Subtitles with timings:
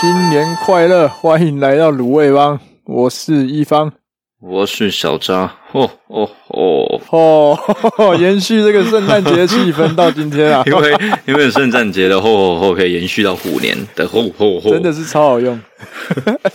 [0.00, 1.06] 新年快乐！
[1.06, 3.92] 欢迎来到卤味帮，我是一方，
[4.40, 5.52] 我是小渣。
[5.72, 7.00] 哦哦哦
[7.98, 8.16] 哦！
[8.18, 10.96] 延续这个圣诞节气氛到今天啊， 因为
[11.26, 15.60] 因为圣诞节的吼吼吼可以延续到虎年的吼吼吼，真的是超好用。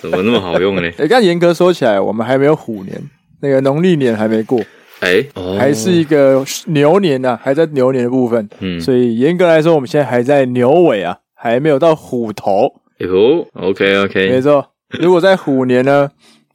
[0.02, 0.90] 怎么那么好用呢？
[0.98, 3.00] 哎，刚严格说起来，我们还没有虎年，
[3.41, 4.59] 那个农历年还没过。
[5.02, 12.82] 哎，哦、还是一个牛年呐、啊，还在牛年的部分，嗯，所以严格来说，我们现在还在牛尾啊，还没有到虎头。
[12.99, 14.72] 哟，OK OK，没错。
[14.99, 16.09] 如果在虎年呢，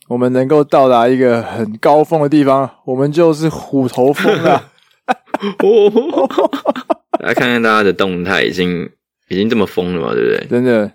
[0.08, 4.70] 我们能够到达一个很高峰的地方，我们就是虎头峰了。
[5.62, 6.28] 哦
[7.20, 8.88] 来看看大家的动态，已经
[9.28, 10.46] 已经这么疯了嘛，对不对？
[10.48, 10.90] 真的。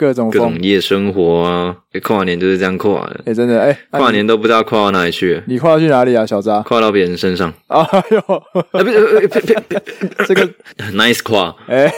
[0.00, 3.20] 各种各种夜生活啊，跨年就是这样跨的。
[3.26, 5.42] 哎，真的哎，跨年都不知道跨到哪里去。
[5.46, 6.62] 你跨到去哪里啊，小渣？
[6.62, 7.52] 跨到别人身上。
[7.68, 7.78] 哎
[8.10, 9.78] 呦，啊不是，呸呸呸，
[10.26, 10.48] 这个
[10.94, 11.54] nice 跨。
[11.66, 11.92] 哎，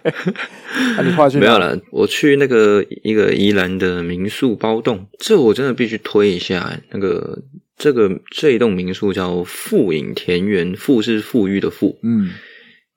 [1.04, 1.36] 你跨去？
[1.38, 6.80] 没有了，我去那个一个宜兰的民宿包栋，这我真的必须推一下。
[6.92, 7.42] 那个
[7.76, 12.30] 这个这一栋民宿叫富隐田园，富是富裕的富，嗯，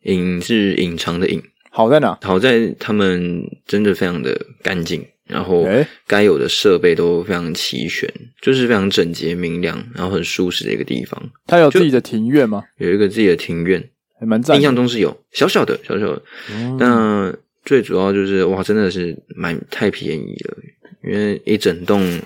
[0.03, 1.43] 隐是隐藏的隐。
[1.69, 2.17] 好在哪？
[2.21, 5.65] 好在他们真的非常的干净，然后
[6.07, 8.11] 该有的设备都非常齐全，
[8.41, 11.21] 就是非常整洁明亮，然后很舒适的一个地方。
[11.45, 12.63] 他有自己的庭院吗？
[12.77, 13.89] 有一个自己的庭院，
[14.19, 14.57] 还蛮赞。
[14.57, 16.21] 印象中是有小小的、小小的。
[16.51, 20.57] 嗯、但最主要就是哇，真的是蛮太便宜了，
[21.03, 22.19] 因为一整栋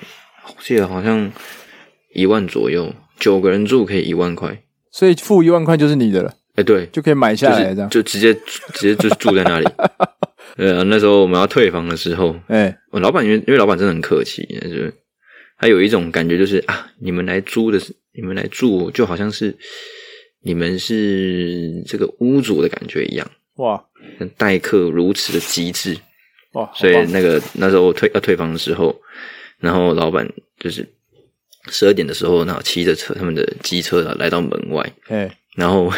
[0.47, 1.31] 我记得好像
[2.13, 6.33] 一万左右，九个人住可以一万块，所以付一万块就是你的了。
[6.55, 8.33] 哎，对，就可以买下来，这样就直接
[8.73, 9.67] 直接就住在那里。
[10.55, 14.93] 呃啊，那时候我们要退房的时候，哎，我老板因为因为老板真的很客气，就是
[15.57, 19.57] 他有一种感觉，就是啊，你们来租的是你们来住，就好像是
[20.43, 23.28] 你们是这个屋主的感觉一样。
[23.55, 23.83] 哇，
[24.38, 25.97] 待客如此的极致
[26.51, 26.69] 哇！
[26.75, 28.95] 所以那个那时候我退要退房的时候，
[29.57, 30.88] 然后老板就是
[31.69, 35.91] 十二点的时候，然后骑着车他们的机车来到门外，哎，然后。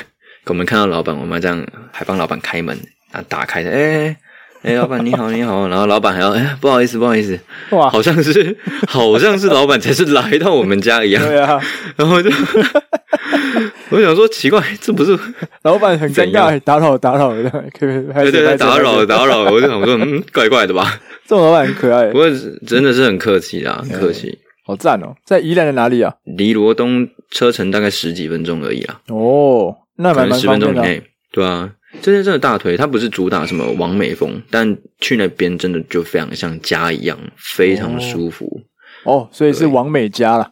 [0.47, 2.78] 我们看到老板，我们这样还帮老板开门
[3.11, 4.16] 啊，打开的，哎
[4.63, 7.39] 哎，老板你好你好，然后老板还要哎不好意思不好意思，
[7.72, 8.57] 哇，好像是
[8.88, 11.61] 好像是老板才是来到我们家一样，对啊，
[11.95, 12.29] 然后就
[13.89, 15.17] 我想说奇怪，这不是
[15.63, 22.27] 老板很尴尬，打扰打扰的，可以对对打扰打扰，我就想说嗯怪怪的吧，这种老板很可爱，不过
[22.66, 26.16] 真的是很客气啊，很客气，好赞哦，在宜兰的哪里啊？
[26.23, 29.75] 离罗东车程大概十几分钟而已啊，哦。
[29.97, 31.01] 可能十分钟以内，
[31.31, 38.61] 对啊，这些真的大推，它不是主打什么王美风，但去那边真的就非常像家一样，非常舒服。
[39.03, 40.51] 哦，所以是王美家啦。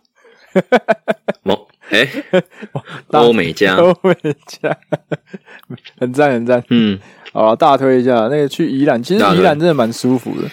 [1.44, 1.60] 网
[1.90, 2.08] 哎，
[3.08, 4.16] 欧美家，欧美
[4.48, 4.78] 家，
[5.98, 6.64] 很赞很赞。
[6.70, 6.98] 嗯，
[7.34, 10.48] 好，大推一下那个去宜兰，其实宜兰真的蛮舒服的，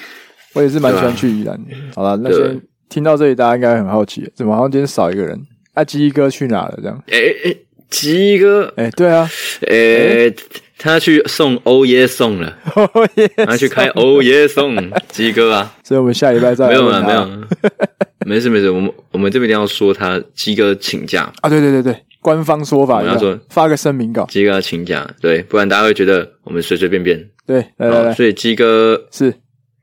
[0.54, 1.70] 我也是蛮喜欢去宜兰的。
[1.94, 5.40] 好了，那先听到这里，大家应该很好奇，怎么好像今天少一个人？
[5.74, 6.78] 阿鸡哥去哪了？
[6.82, 7.02] 这样？
[7.08, 7.56] 哎哎。
[7.90, 9.28] 鸡哥，哎，对啊，
[9.66, 10.32] 哎，
[10.78, 14.74] 他去送欧耶送了，欧耶，他去开欧耶送，
[15.08, 17.28] 鸡哥啊， 所以我们下礼拜再没有了，没有，
[18.26, 21.30] 没事没事，我们我们这边一定要说他鸡哥请假。
[21.42, 29.34] 啊，对对对对，官方说法，要说发个声明稿，鸡哥要请假，对，不然大家会觉得我们随随便便，对，来来来，所以鸡哥是。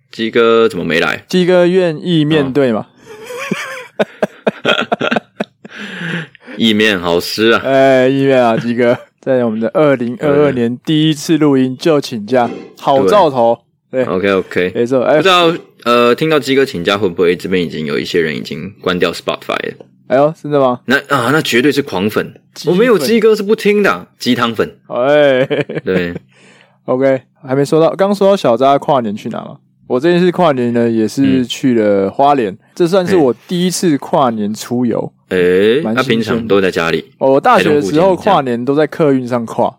[0.09, 1.25] 鸡哥怎么没来？
[1.27, 2.87] 鸡哥愿意面对吗？
[6.57, 7.61] 意面好吃啊！
[7.63, 13.57] 哎，意面啊，鸡哥在我们的二零二二年第一次录音就请假，好兆头。
[13.89, 15.01] 对，OK OK，没错。
[15.03, 15.53] 哎不知道
[15.85, 19.85] 呃，听到鸡哥请假会不会这边已经有一些人已经关掉 Spotify 了？
[20.07, 20.81] 哎呦，真的吗？
[20.85, 22.33] 那啊，那绝对是狂粉。
[22.65, 24.77] 我没有鸡哥是不听的，鸡汤粉。
[24.87, 25.45] 哎，
[25.85, 26.13] 对，
[26.85, 29.57] OK，还没说到，刚说到小扎跨年去哪了？
[29.87, 35.11] 我这一次跨年呢，也是去了花莲，这算是我第一次跨年出游。
[35.29, 37.03] 诶，那平常都在家里。
[37.17, 39.73] 我大学的时候跨年都在客运上跨。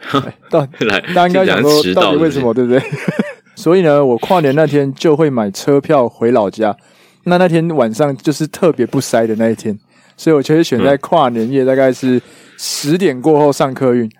[0.48, 2.82] 到来， 大家应该想说，到底为什么，对不对？
[3.54, 6.74] 所以呢，我跨年那天就会买车票回老家。
[7.24, 9.78] 那那天晚上就是特别不塞的那一天，
[10.16, 12.20] 所以我就会选在跨年夜，大概是
[12.56, 14.10] 十点过后上客运，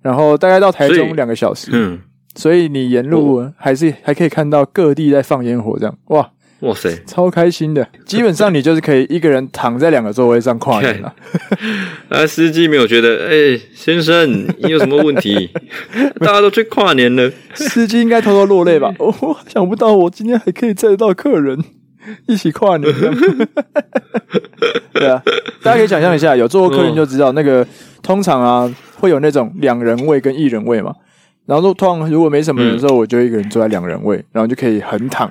[0.00, 1.70] 然后大概到台中两个小时。
[1.72, 2.00] 嗯，
[2.34, 6.30] 所以你沿路还是还可以看到各地在放烟火，这样哇。
[6.60, 7.86] 哇塞，超开心的！
[8.06, 11.14] 基本上你就是可以一个人躺在两个座位上跨年了。
[12.08, 15.50] 啊，司机没有觉得，哎、欸，先生，你有什么问题？
[16.20, 18.94] 大家都去跨年了，司机应该偷偷落泪吧？
[18.98, 21.62] 哦，想不到我今天还可以载得到客人
[22.28, 22.90] 一起跨年。
[24.94, 25.22] 对啊，
[25.62, 27.66] 大家可以想象一下，有做过客运就知道，那个
[28.02, 30.94] 通常啊会有那种两人位跟一人位嘛。
[31.46, 35.30] 然后通常如果没什么人的时候，我就一个人坐在两人位，然后就可以横躺，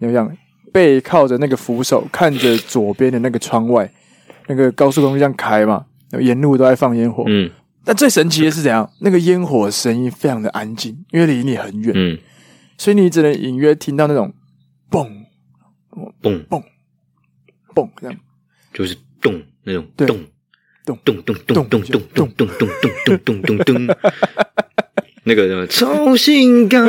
[0.00, 0.30] 就这样
[0.72, 3.90] 背靠着那个扶手，看着左边的那个窗外，
[4.48, 5.86] 那个高速公路这样开嘛，
[6.20, 7.24] 沿路都在放烟火。
[7.26, 7.50] 嗯，
[7.84, 8.90] 但最神奇的是怎样？
[9.00, 11.92] 那个烟火声音非常的安静，因为离你很远。
[11.94, 12.18] 嗯，
[12.76, 14.32] 所以你只能隐约听到那种
[14.90, 15.08] 嘣
[16.20, 16.46] 嘣。
[16.48, 16.62] 嘣
[17.74, 18.18] 嘣这样，
[18.72, 19.86] 就是咚那种
[20.86, 22.68] 咚咚咚咚咚咚咚咚咚
[23.04, 23.96] 咚咚咚咚咚。
[25.24, 26.80] 那个什么超性感，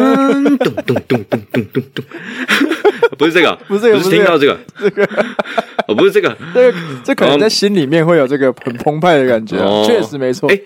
[0.60, 2.06] 咚咚咚咚咚咚咚，
[3.18, 5.04] 不是这个， 不是这个，不是听到这个，这个，
[5.90, 9.58] 哦，不是这个，这个，这可能在心里面会有这个很澎湃的感觉，
[9.88, 10.48] 确实没错。
[10.52, 10.60] 哎，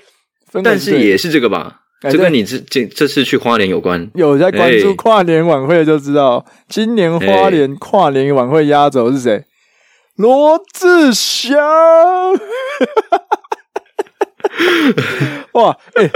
[0.61, 1.77] 但是也是这个吧？
[2.01, 4.05] 这跟你这这这次去花莲有关？
[4.15, 9.45] 有在关注跨年晚会就知道，今年花莲跨年晚会压轴是谁？
[10.17, 11.57] 罗志祥。
[15.53, 16.11] 哇，哎、欸，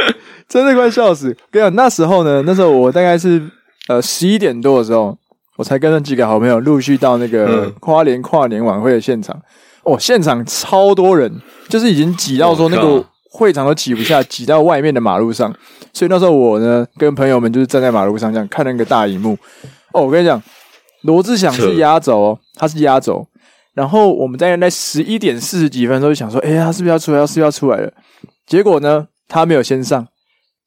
[0.48, 1.36] 真的快笑死！
[1.52, 3.42] 跟你讲，那时候呢，那时候我大概是
[3.88, 5.18] 呃十一点多的时候，
[5.58, 9.40] 我才跟那几个好朋友陆续到那个跨年跨年晚会的现场。
[9.84, 15.54] 哦，现场超多人，就是已经挤到说那个会场都挤不下，挤到外面的马路上。
[15.94, 19.38] 所以那时候我呢，跟朋友们就是站在马路上这样看那个大荧幕。
[19.94, 20.42] 哦，我跟你讲，
[21.04, 23.26] 罗志祥是压轴哦，他是压轴。
[23.76, 27.20] 然后我们在那十一点四十几分的时候就想说，哎呀，他是不是要出来？
[27.20, 27.92] 要是不是要出来了？
[28.48, 30.08] 结果呢，他没有先上，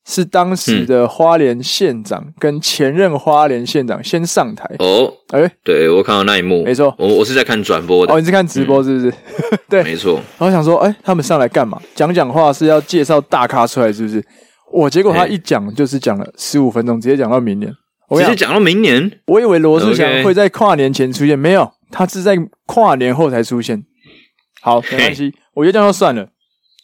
[0.06, 4.69] 是当时的花莲县长跟前任花莲县长先上台。
[4.78, 8.12] 哦，哎，对，我看到那一幕，没错，我我是在看转播的。
[8.12, 9.08] 哦，你是看直播是不是？
[9.10, 10.20] 嗯、 对，没错。
[10.38, 11.81] 然后想说，哎，他们上来干嘛？
[11.94, 14.22] 讲讲话是要介绍大咖出来是不是？
[14.70, 17.72] 我结果他一讲就是讲了十五分钟，直接讲到明年。
[18.16, 22.37] 直接讲到明年，我以为罗志祥会在跨年前出现，没有，他是在
[22.67, 23.85] 跨年后才出现。
[24.61, 26.29] 好，没关系，我觉得这样就算了。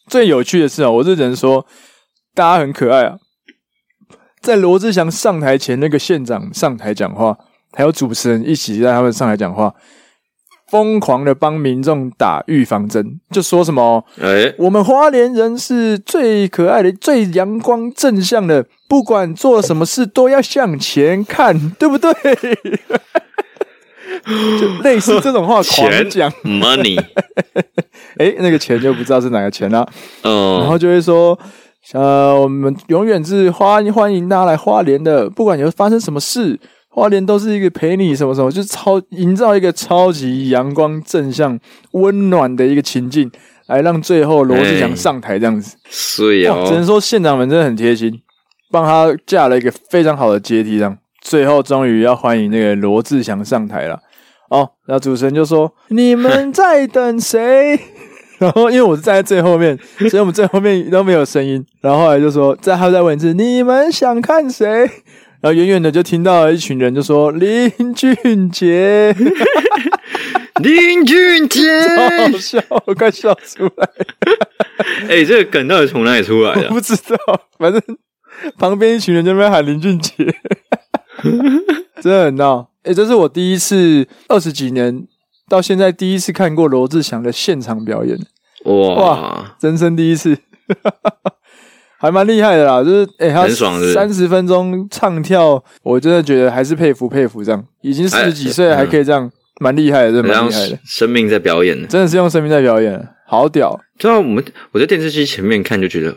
[0.06, 1.67] 最有趣的是啊，我这只能说
[2.35, 3.17] 大家很可爱啊。
[4.41, 7.39] 在罗志祥上台前，那个县长上台讲话，
[7.73, 9.75] 还有主持人一起在他们上台讲话。
[10.69, 22.12] 疯狂的帮民众打预防针，就说什么：“哎，我们花莲人是最可爱的、最阳光正向的，不管做什么事都要向前看，对不对？”
[24.61, 27.02] 就类似这种话狂讲，money。
[28.19, 29.87] 哎，那个钱就不知道是哪个钱了。
[30.22, 31.38] 嗯，然后就会说
[31.94, 36.58] ：“呃，我们永远是欢欢迎大家来花莲的，不管有发生什么事。”
[36.88, 41.58] 花莲都是一个陪你什么什么，就是超营造一个超级阳光正向、
[41.90, 43.28] 温暖的一个情境，
[43.66, 45.76] 来让最后罗志祥上台这样子。
[45.90, 48.20] 是呀、哦，只能说县长们真的很贴心，
[48.70, 53.99] 帮他架了一个非常好的阶梯，这样最后终于要欢迎那个罗志祥上台了。
[54.55, 57.79] 哦，然后主持人就说：“你们在等谁？”
[58.39, 59.79] 然后因为我是站在最后面，
[60.11, 61.65] 所以我们最后面都没有声音。
[61.81, 64.67] 然后后来就说：“再还再问一次，你们想看谁？”
[65.41, 69.15] 然后远远的就听到一群人就说林俊杰，
[70.62, 71.81] 林俊杰，
[72.33, 73.89] 好笑，我快笑出来。
[75.09, 76.69] 哎、欸，这个梗到底从哪里出来的？
[76.69, 77.17] 我不知道，
[77.59, 77.81] 反正
[78.59, 80.12] 旁边一群人就在那边喊林俊杰，
[82.03, 82.69] 真的很闹。
[82.82, 85.06] 哎、欸，这是我第一次二十几年
[85.49, 88.19] 到现在第一次看过罗志祥的现场表演，
[88.64, 90.38] 哇，哇，人生第一次。
[91.97, 93.49] 还蛮厉害的啦，就是诶、欸、他
[93.95, 97.43] 三十分钟唱跳，我真的觉得还是佩服佩服。
[97.43, 100.78] 这样已经四十几岁了，还可以这样，蛮厉害的，真的蛮厉害的。
[100.85, 103.81] 生命在表演，真的是用生命在表演，好屌！
[103.99, 106.14] 知道我们我在电视机前面看就觉得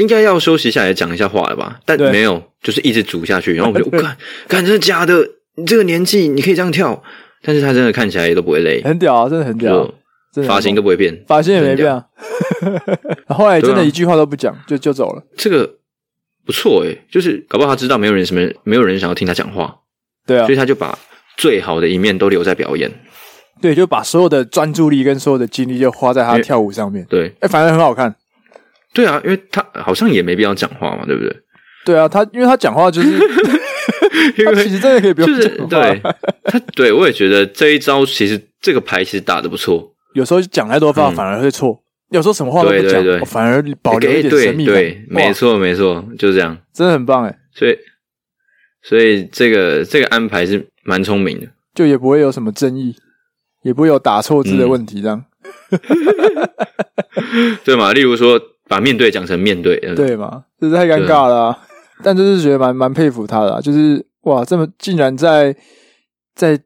[0.00, 3.54] 应该要休息下来讲一下话了吧，但没有，就是一直煮下去。
[3.54, 4.16] 然后我 就看，
[4.48, 5.24] 看真的假的？
[5.56, 7.02] 你这个年纪你可以这样跳，
[7.42, 9.92] 但是他真的看起来也都不会累，很屌啊，真的很屌。
[10.46, 12.04] 发型都不会变，发型也没变啊。
[13.34, 15.22] 后来真的一句话都不讲，就就走了。
[15.36, 15.68] 这个
[16.46, 19.74] 不错诶，就是搞不好他知道没有人什么，没有人想要听他讲话，
[20.24, 20.96] 对啊，所以他就把
[21.36, 22.88] 最好的一面都留在表演。
[23.60, 27.04] 对，就把所有的专注力跟所有的精力就花在他跳舞上面。
[27.10, 28.14] 对，哎，反正很好看。
[28.92, 31.36] 对啊，因为他好像也没必要讲话嘛，对不对？
[31.84, 33.08] 对啊，他因为他讲话就是，
[34.36, 35.66] 因为其实真的可以不用讲话。
[35.66, 36.00] 对，
[36.44, 39.94] 他对我也觉得这一招其实这个牌其实打得不错。
[40.14, 41.72] 有时候讲太多话反而会错，
[42.10, 44.74] 嗯、有时候什么话都不讲，反而保留一点神秘感。
[44.74, 47.38] 对，对，没错没错，就是这样，真的很棒哎。
[47.54, 47.78] 所以，
[48.82, 52.94] 所以这个这个安排是蛮聪明的，就也不会有什么争议，
[53.62, 55.24] 也不会有打错字的问题，这样，
[55.70, 57.92] 嗯、 对嘛？
[57.92, 58.40] 例如说，
[58.70, 60.44] 把面对讲成面对，对嘛？
[60.58, 61.58] 这是太尴尬了、啊。
[62.02, 65.54] 但就是觉得蛮蛮佩服他的、啊，就是哇，这么竟然在
[66.34, 66.58] 在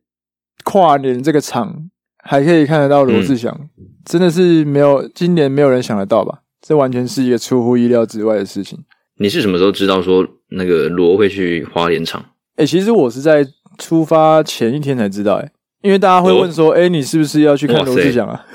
[0.63, 1.91] 跨年这个场。
[2.27, 6.39] 还可以看得到罗志祥，嗯、真的是没有今年没有人想得到吧？
[6.67, 8.83] 这完全是一个出乎意料之外的事情。
[9.19, 12.23] 你是什么时候知道说那个罗会去花莲场？
[12.57, 13.47] 哎、欸，其实我是在
[13.77, 18.47] 出发前一天才知道、欸，哎，因为大家会问说，哎、你是不是要去看罗志祥啊？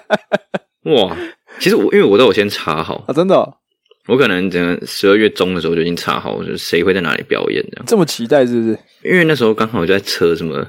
[0.96, 1.14] 哇，
[1.58, 3.54] 其实我因为我都有先查好啊，真的、哦，
[4.06, 7.84] 我可能整个十二月中的时候就已经查好，就是谁会在哪里表演这样。
[7.86, 8.78] 这么期待是不是？
[9.04, 10.66] 因为那时候刚好就在扯什么。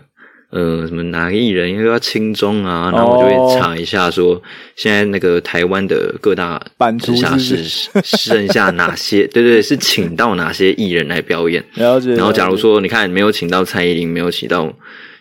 [0.50, 2.90] 呃，什么哪个艺人又要轻中啊？
[2.90, 4.42] 然后我就会查一下，说
[4.78, 6.58] 现在那个台湾的各大
[7.04, 7.62] 直辖市
[8.02, 9.28] 剩下哪些？
[9.34, 11.62] 对对，是请到哪些艺人来表演？
[11.74, 12.14] 了解。
[12.14, 14.74] 然后假如说你看没有请到蔡依林，没有请到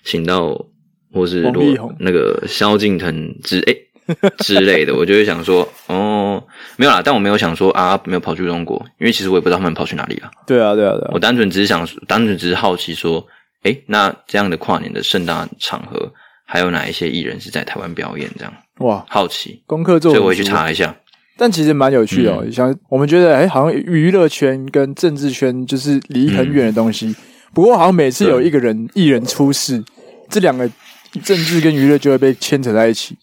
[0.04, 0.64] 请到
[1.12, 3.76] 或是罗那个萧敬腾之诶
[4.38, 6.42] 之类的，我就会想说哦，
[6.76, 7.02] 没有啦。
[7.04, 10.30] 但我没有想说啊，没有跑去中国，因为其实我也不知道他们跑去哪里了。
[10.46, 11.10] 对啊，对啊，对啊。
[11.12, 13.26] 我单纯只是想，单纯只是好奇说。
[13.62, 16.12] 哎，那这样的跨年的盛大场合，
[16.44, 18.30] 还有哪一些艺人是在台湾表演？
[18.38, 20.94] 这样哇，好奇功课做，所以我会去查一下。
[21.36, 27.08] 但其实蛮有趣的哦，嗯、像我们觉得，哎，好像娱乐圈跟政治圈就是离很远的东西。
[27.08, 27.16] 嗯、
[27.52, 29.82] 不过，好像每次有一个人艺人出事，
[30.30, 30.70] 这两个
[31.24, 33.16] 政治跟娱乐就会被牵扯在一起，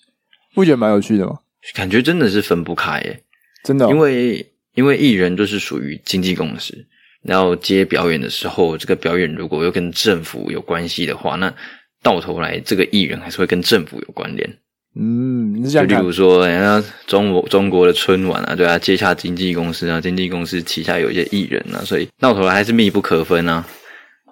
[0.53, 1.39] 不觉得蛮有趣的吗？
[1.73, 3.19] 感觉真的是分不开耶，
[3.63, 4.45] 真的、哦，因为
[4.75, 6.85] 因为艺人就是属于经纪公司。
[7.23, 11.53] 然后接表演的时候，这个表演如果又跟政府有关系的话，那
[12.01, 14.57] 到头来这个艺人还是会跟政府有关联。
[14.99, 23.65] 嗯，你是这样，就例如说，人家中国中国的春晚啊，对啊，接下经纪公司啊，经纪公司旗下有一些艺人啊，所以到头来还是密不可分啊。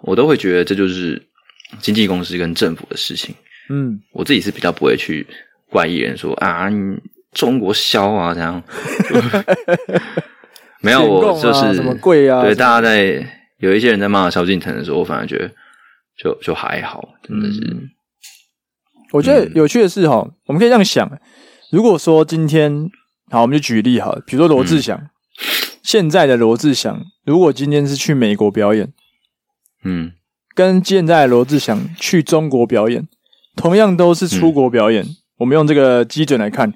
[0.02, 1.22] 我都会觉得这就是
[1.80, 3.34] 经纪公司跟政府的事情。
[3.70, 5.26] 嗯，我自己是比较不会去
[5.72, 6.98] 怪艺人说啊，你
[7.32, 8.62] 中国销啊这样。
[10.84, 12.42] 没有，我就是什么贵啊？
[12.42, 13.24] 对，大家在
[13.60, 15.48] 有一些人在骂萧敬腾的时候，我反而觉得
[16.18, 17.60] 就就还好，真的是。
[17.62, 17.88] 嗯、
[19.12, 21.08] 我觉得有趣的是哈，嗯、我们可以这样想：
[21.72, 22.90] 如果说今天
[23.30, 25.10] 好，我们就举例好了，比如说罗志祥，嗯、
[25.84, 28.92] 现在的罗志祥，如果今天是去美国表演，
[29.84, 30.14] 嗯，
[30.56, 33.08] 跟现在的罗志祥去中国表演，
[33.56, 36.72] 同样都是出国表演，嗯、我们用这个基准来看。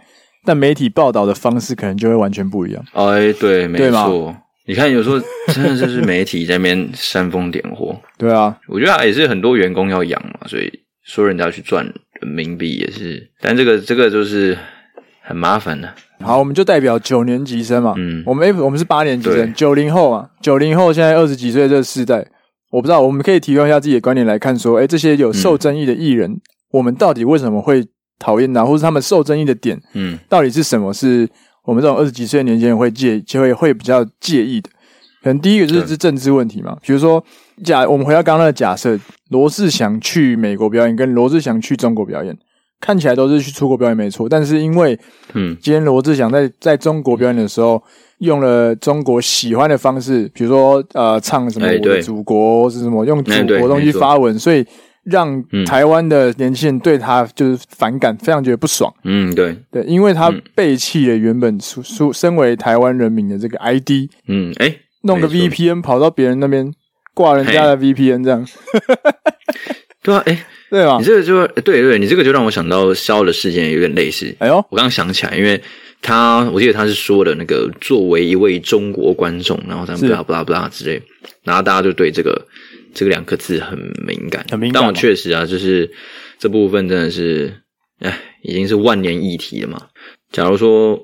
[0.48, 2.86] 但媒体报道的方式可能就会完全不一样。
[2.94, 4.36] 哎，对，没错。
[4.68, 8.00] 你看，有时候真的就是媒体在那边煽风点火。
[8.16, 10.72] 对啊，我觉得也是很多员工要养嘛，所以
[11.04, 11.84] 说人家去赚
[12.22, 13.28] 人民币也是。
[13.42, 14.56] 但这个这个就是
[15.24, 15.92] 很麻烦的。
[16.20, 17.96] 好，我们就代表九年级生嘛。
[17.98, 20.30] 嗯，我们我们是八年级生，九零后嘛。
[20.44, 22.24] 九零后现在二十几岁这个世代，
[22.70, 26.42] 我不知道，我们可以提供一下自己的观点来看，说，哎，这些有受争议的艺人，嗯、
[26.74, 27.84] 我们到底为什么会？
[28.20, 30.94] 讨厌的，或是他们受争议的点，嗯，到底是什么？
[30.94, 31.28] 是
[31.64, 34.70] 我们这种二十几岁的年轻人会介，就会会比较介意的。
[35.24, 36.76] 可能第一个就是是政治问题嘛。
[36.76, 37.24] 对比如说，
[37.64, 38.98] 假我们回到刚刚的假设，
[39.30, 42.38] 罗志祥去美国表演，跟罗志祥去中国表演，
[42.80, 44.30] 看起来都是去出国表演没错。
[44.30, 44.98] 但是因为，
[45.34, 47.84] 嗯，今天罗志祥在在中国表演的时候，
[48.20, 54.66] 用了中国喜欢的方式，比如说呃，唱什么我的祖国，或是什么用祖国东西发文，所以。
[55.06, 58.92] 让台湾的年轻人对他就是反感，非常觉得不爽。
[59.04, 64.10] 嗯，对对，因为他背弃了原本出出身为台湾人民的这个 ID。
[64.28, 66.74] 嗯，哎，弄个 VPN 跑到别人那边
[67.14, 68.46] 挂人家的 VPN 这样。
[70.02, 74.36] 对啊，哎，对啊，你这个就对对，你这个就让我想到肖的事件有点类似。
[74.40, 75.62] 哎呦，我刚刚想起来，因为
[76.02, 81.02] 他我记得他是说的那个作为一位中国观众，然后他们不拉不拉不拉之类，
[81.44, 82.48] 然后大家就对这个。
[82.96, 84.82] 这个两个字很敏感，很敏感。
[84.82, 85.92] 但我确实啊，就是
[86.40, 87.54] 这部分真的是，
[88.00, 89.90] 哎，已经是万年议题了嘛。
[90.32, 90.98] 假如说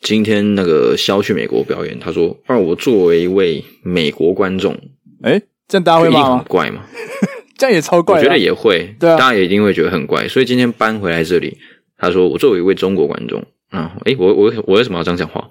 [0.00, 4.74] 今天那个肖去美国表演，他说：“而我作为一位美国观众，
[5.22, 6.38] 哎，这样大家会骂吗？
[6.38, 6.86] 很怪吗？
[7.58, 8.16] 这样也超怪。
[8.16, 10.26] 我觉得也会，对啊，大家也一定会觉得很怪。
[10.26, 11.58] 所以今天搬回来这里，
[11.98, 15.50] 他说：我作为一位中国观众，啊，哎，我我我为什么要这样讲话？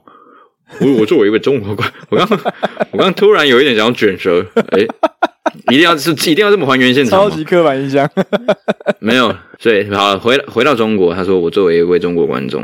[0.80, 2.28] 我我作为一位中国观，我刚
[2.92, 4.86] 我刚突然有一点想要卷舌，哎。”
[5.72, 8.08] 一定要是一定要这么还原现场，超级刻板印象。
[9.00, 12.64] 没有，所以好回回到中国，他说我作为一位中国观众，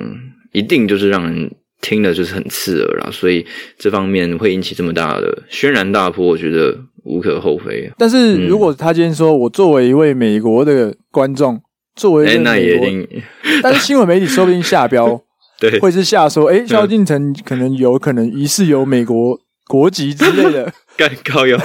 [0.51, 3.46] 一定就是让人听的就是很刺耳啦，所以
[3.79, 7.91] 这方面会引起这么大的轩然大波，我觉得无可厚非。
[7.98, 11.60] 但是如果他今天说我作为一位美国的观众，
[11.96, 13.07] 作为一那也一定，
[13.63, 15.19] 但是新闻媒体说不定下标，
[15.60, 20.72] 对，会是下说，哎，萧敬腾可能有可能疑似有美国国籍之类的。
[20.98, 21.58] 干靠腰，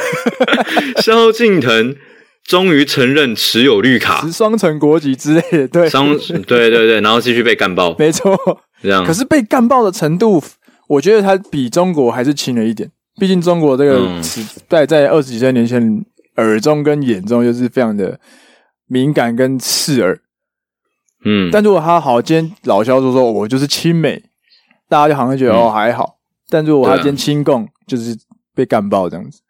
[1.02, 1.96] 萧敬腾
[2.44, 8.36] 终于承认持有绿卡，双层国籍之类的，对，双对对对，然后继续被干爆， 没错，
[8.82, 9.04] 这样。
[9.04, 10.42] 可是被干爆的程度，
[10.88, 12.90] 我觉得他比中国还是轻了一点。
[13.20, 16.04] 毕竟中国这个词在在二十几岁年轻人
[16.36, 18.18] 耳中跟眼中，就是非常的
[18.86, 20.18] 敏感跟刺耳。
[21.24, 24.22] 嗯，但如果他好，今天老萧说说我就是亲美，
[24.88, 26.16] 大家就好像觉得哦还好。
[26.48, 28.16] 但如果他今天亲共，就是
[28.54, 29.40] 被干爆这样子，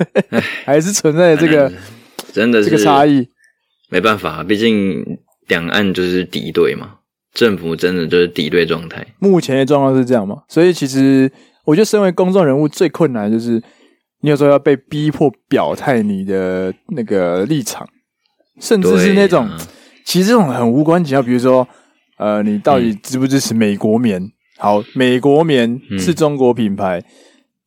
[0.64, 1.72] 还是存在这个
[2.32, 3.28] 真的是这个差异。
[3.88, 5.04] 没办法，毕竟
[5.48, 6.94] 两岸就是敌对嘛，
[7.34, 9.06] 政府真的就是敌对状态。
[9.18, 10.42] 目前的状况是这样嘛？
[10.48, 11.30] 所以其实
[11.64, 13.62] 我觉得，身为公众人物最困难的就是，
[14.22, 17.86] 你有时候要被逼迫表态你的那个立场，
[18.60, 19.58] 甚至是那种、啊、
[20.06, 21.68] 其实这种很无关紧要，比如说，
[22.16, 24.22] 呃，你到底支不支持美国棉？
[24.22, 27.04] 嗯、好，美国棉是中国品牌，嗯、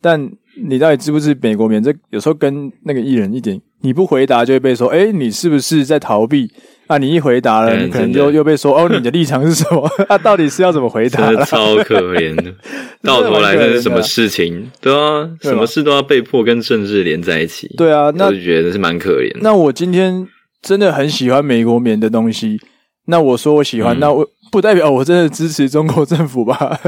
[0.02, 0.32] 但
[0.64, 1.82] 你到底支不支持美国棉？
[1.84, 3.60] 这有时候跟那个艺人一点。
[3.82, 6.50] 你不回答就会被说，哎、欸，你是不是在逃避？
[6.88, 9.88] 啊，你一回答了，你可能就又被说，哦，你的立场是什么？
[10.10, 11.36] 啊，到底是要怎么回答？
[11.46, 12.52] 超可怜的，
[13.04, 14.72] 到头来这是什么事情？
[14.82, 17.68] 对啊，什么事都要被迫跟政治连在一起。
[17.78, 19.32] 对啊，那我就觉得是蛮可怜。
[19.42, 20.28] 那我今天
[20.64, 22.60] 真的很喜欢美国棉的东西，
[23.06, 26.80] 那我说我喜欢，嗯、那我不代表我真的支持中国政府吧？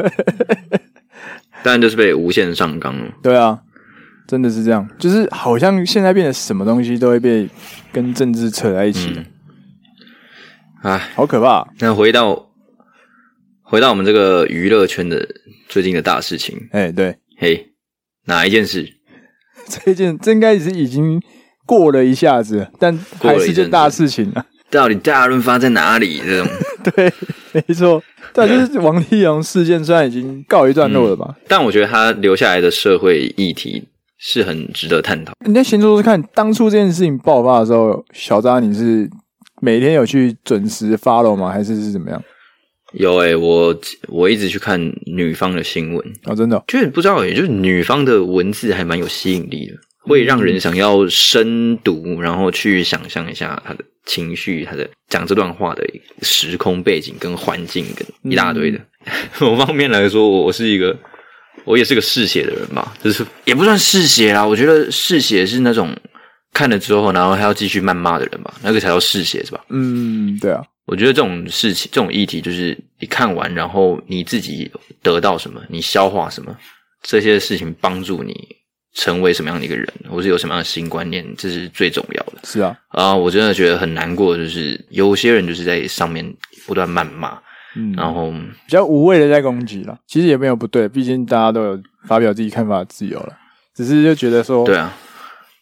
[1.63, 3.11] 当然就是被无限上纲了。
[3.21, 3.59] 对啊。
[4.27, 7.47] 真的是这样，就是好像现在变得什么东西都会被
[7.93, 9.09] 跟政治扯在一起。
[10.83, 11.67] 哎、嗯，好可怕、啊！
[11.79, 12.51] 那回到
[13.61, 15.25] 回到我们这个娱乐圈的
[15.69, 17.71] 最近的大事情，哎，对，嘿，
[18.25, 18.85] 哪一件事？
[19.85, 21.21] 这件这应该是已经
[21.65, 24.45] 过了一下子，但还是件大事情啊。
[24.69, 26.19] 到底大润发在哪里？
[26.19, 26.45] 这种
[26.83, 27.13] 对，
[27.67, 33.87] 没错，但就是王力宏事件虽然已经告一段落了吧，嗯、但我觉得他留下来的社会议题。
[34.19, 35.31] 是很值得探讨。
[35.45, 39.07] 你在先说说看，当初这件事情爆发的时候，小扎你是
[39.61, 41.51] 每天有去准时 follow 吗？
[41.51, 42.19] 还是是怎么样？
[42.93, 49.75] 有诶、欸，我我一直去看女方的新闻哦，真的、哦，就是不知道诶、欸，就是女方的文字还蛮有吸引力的，
[50.07, 55.83] 会让人想要深读，然后去想象一下他的情绪，他的讲这段话的
[56.21, 58.79] 时空背景跟环境跟一大堆的。
[59.39, 60.97] 某、嗯、 方面来说，我是一个。
[61.65, 64.45] 我也是个嗜血的人吧，就是也不算嗜血啦。
[64.45, 65.93] 我觉得嗜血是那种
[66.53, 69.65] 看了之后，然后还要继续谩骂的人吧，那个才叫嗜血，是吧？
[69.67, 70.63] 嗯，对啊。
[70.85, 74.71] 我觉得这种事情、这种议题，就是你看完，然后你自己
[75.03, 76.55] 得到什么，你消化什么，
[77.01, 78.33] 这些事情帮助你
[78.97, 82.39] 成为什么样的一个人，或是有什么样的新观念，这是最重要的。
[82.43, 86.25] 是啊，啊，我真的觉得很难过，就是有些人就是在上面
[86.65, 87.37] 不断谩骂。
[87.75, 93.37] 嗯，然后比较无谓的在攻击了，其实也没有不对，毕竟大家都有发表自己看法的自由了，
[93.75, 94.91] 只是就觉得说，对啊，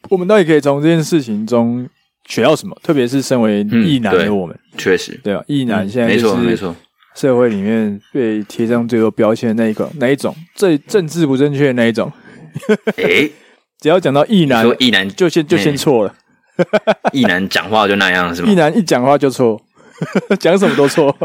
[0.09, 1.89] 我们到底可以从这件事情中
[2.25, 2.77] 学到什么？
[2.81, 5.43] 特别是身为异男的我们，嗯、确实，对啊？
[5.47, 6.73] 异男现在没错没错，
[7.15, 12.09] 社会里面被贴上最多标签的那一个，哪一种最政治不正确的那一种？
[12.97, 13.31] 诶，
[13.79, 16.15] 只要讲到意男，异男就先就先错了，
[17.13, 18.49] 异男讲话就那样是吗？
[18.49, 19.61] 意男一讲话就错，
[20.39, 21.15] 讲什么都错。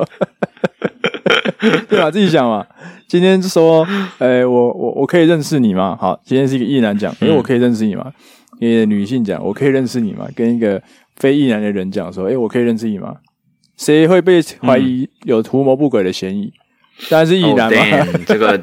[1.89, 2.11] 对吧？
[2.11, 2.67] 自己想嘛。
[3.07, 3.87] 今天说，
[4.19, 5.97] 哎、欸，我我我可以认识你吗？
[6.01, 8.11] 好，今天是一个意男讲，因为我可以认识你吗？
[8.61, 10.27] 一个女性讲，我可以认识你吗？
[10.35, 10.81] 跟一个
[11.17, 13.17] 非意男的人讲说，哎、欸，我可以认识你吗？
[13.77, 16.53] 谁会被怀疑有图谋不轨的嫌疑？
[17.09, 17.79] 当然是意男嘛。
[17.99, 18.63] Oh, 这个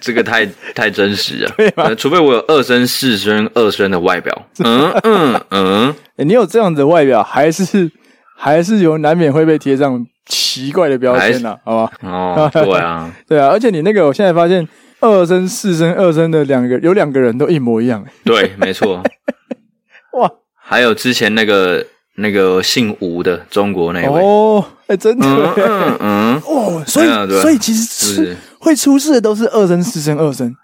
[0.00, 1.94] 这个太太真实了， 对吧？
[1.94, 4.46] 除非我有二生、四生、二生的外表。
[4.64, 7.90] 嗯嗯嗯，你有这样的外表，还是
[8.36, 10.06] 还是有难免会被贴上。
[10.26, 11.92] 奇怪的标签呐、啊，好吧？
[12.02, 14.64] 哦，对啊， 对啊，而且你那个，我现在发现
[15.00, 18.04] 二生、四生、二生的两个，有两个人都一模一样。
[18.22, 19.02] 对，没错。
[20.12, 21.84] 哇，还有之前那个
[22.14, 28.22] 那个姓吴的中国那位哦，哎、欸，真的，嗯嗯，嗯哦，所以、啊、所以其实出
[28.60, 30.54] 会出事的都是二声、四声、二声。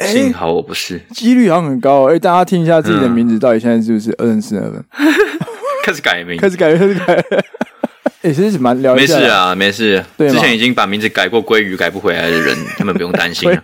[0.00, 2.10] 幸好我不是，几率好像很高。
[2.10, 4.84] 哎，大家听一下自己的名字，到底现在是不是二声、四声、二声？
[5.84, 7.14] 开始改名，开始改，开始改。
[8.22, 9.00] 哎、欸，其实蛮了解。
[9.00, 10.02] 没事啊，没事。
[10.16, 13.62] 对，之前已经把名字改过，鲑鱼改不回来的人， 他们不用担心了。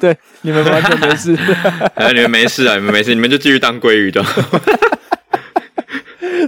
[0.00, 1.36] 对，你们完全没事。
[1.94, 4.22] 哎，你们没事啊，你们没事，你们就继续当鲑鱼的。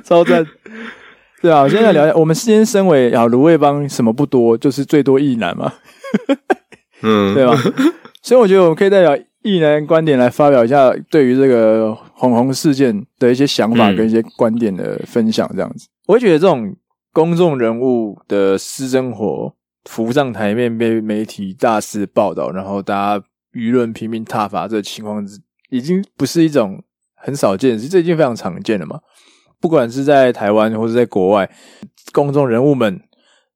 [0.04, 0.44] 超赞。
[1.40, 5.72] 对啊，我现在聊一下，我们今天身为啊，芦苇帮什么不多，就是最多一男嘛。
[7.02, 7.56] 嗯，对吧？
[8.22, 15.86] 所以我觉得我们可以代表异男观点来发表一下对于这个红红事件的一些想法跟一些观点的分享，这样子。
[15.86, 16.74] 嗯、我会觉得这种。
[17.14, 25.22] 公众人物的私生活浮上台面，被媒体大肆报道，然后大家舆论拼命挞伐，这个情况
[25.68, 26.82] 已经不是一种
[27.14, 28.98] 很少见这已经非常常见了嘛。
[29.60, 31.50] 不管是在台湾或者在国外，
[32.14, 32.98] 公众人物们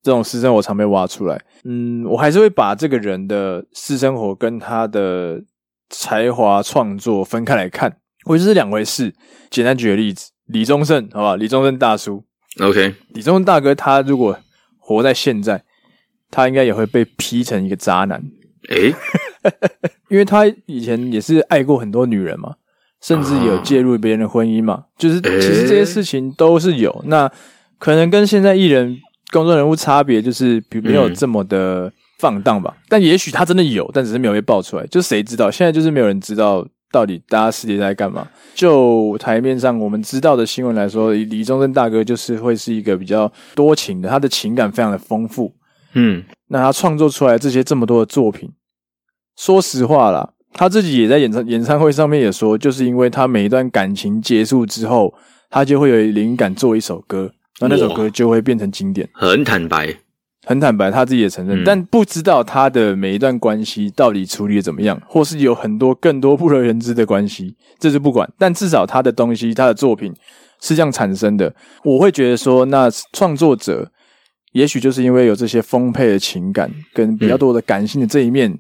[0.07, 1.37] 这种私生活常被挖出来。
[1.65, 5.43] 嗯，我还是会把这个人的私生活跟他的
[5.91, 9.13] 才华创作分开来看，我觉得是两回事。
[9.51, 12.23] 简单举个例子，李宗盛，好吧，李宗盛大叔。
[12.61, 14.39] OK，李宗盛大哥，他如果
[14.79, 15.65] 活在现在，
[16.31, 18.23] 他应该也会被批成一个渣男。
[18.69, 18.95] 诶，
[20.09, 22.55] 因为他以前也是爱过很多女人嘛，
[23.03, 27.03] 甚至有介入别人的婚姻嘛，就是其实这些事情都是有。
[27.07, 27.29] 那
[27.81, 28.97] 可能跟现在艺人
[29.33, 32.77] 公众人物差别就是比没有这么的放荡吧。
[32.89, 35.51] 但也许他真的有，但只是没有被爆出来，就谁知道？
[35.51, 36.67] 现在就是没有人知道。
[36.93, 38.27] 到底大家私底下在干嘛？
[38.55, 45.53] 就台面上我们知道的新闻来说，李宗盛大哥就是会是一个比较多情的，他的情感非常的丰富。
[45.95, 48.49] 嗯，那他创作出来这些这么多的作品，
[49.37, 55.13] 说实话啦，他自己也在演唱演唱会上面也说，就是因为他每一段感情结束之后，
[55.51, 59.09] 他就会有灵感做一首歌，那那首歌就会变成经典。
[59.13, 59.97] 很坦白。
[60.49, 68.33] 很坦白，他自己也承认，嗯、但不知道他的每一段关系到底处理的怎么样，或是有很多更多不为人知的关系，这是不管。
[68.39, 70.15] 但至少他的东西，他的作品
[70.61, 71.53] 是这样产生的。
[71.83, 73.91] 我会觉得说，那创作者
[74.53, 78.59] 也许就是因为有这些丰沛的情感跟比较多的感性的这一面，嗯、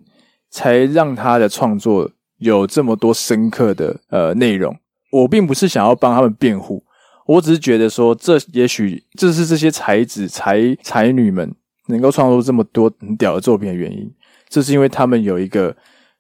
[0.50, 4.76] 才让他的创作有这么多深刻的呃内容。
[5.12, 6.82] 我并不是想要帮他们辩护，
[7.26, 11.54] 我只是觉得说，这也许这是这些才子才才女们。
[11.88, 14.12] 能够创作这么多很屌的作品的原因，
[14.48, 15.72] 这是因为他们有一个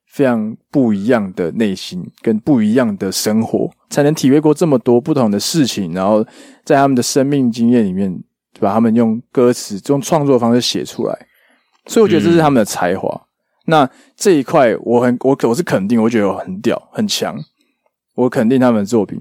[0.06, 6.24] 非常不一样的内心跟不一样的生活，才能体会过这么多不同的事情，然后
[6.64, 8.16] 在他们的生命经验里面，
[8.60, 11.26] 把他们用歌词、用创作方式写出来。
[11.86, 13.08] 所以我觉得这是他们的才华。
[13.08, 13.26] 嗯、
[13.64, 17.36] 那这一块我很我我是肯定，我觉得我很屌很强，
[18.14, 19.20] 我肯定他们的作品。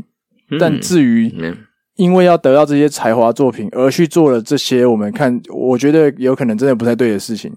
[0.60, 1.64] 但至于，嗯
[1.95, 7.49] 因为要得到这些才华作品而去做了这些，我们看，我觉得有可能真的不太对的事情，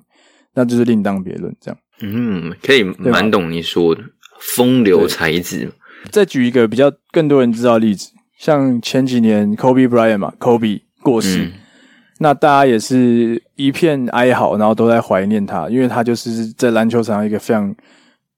[0.55, 1.53] 那就是另当别论。
[1.61, 4.01] 这样，嗯，可以蛮懂你说的
[4.39, 5.69] 风流才子。
[6.11, 11.53] 再举一个比较更多人知道的例子，像前几年 Kobe Bryant 嘛，Kobe 过世，嗯、
[12.21, 17.75] 那大家也是一片哀嚎，然后都在怀念他，因为他就是在篮球场上一个非常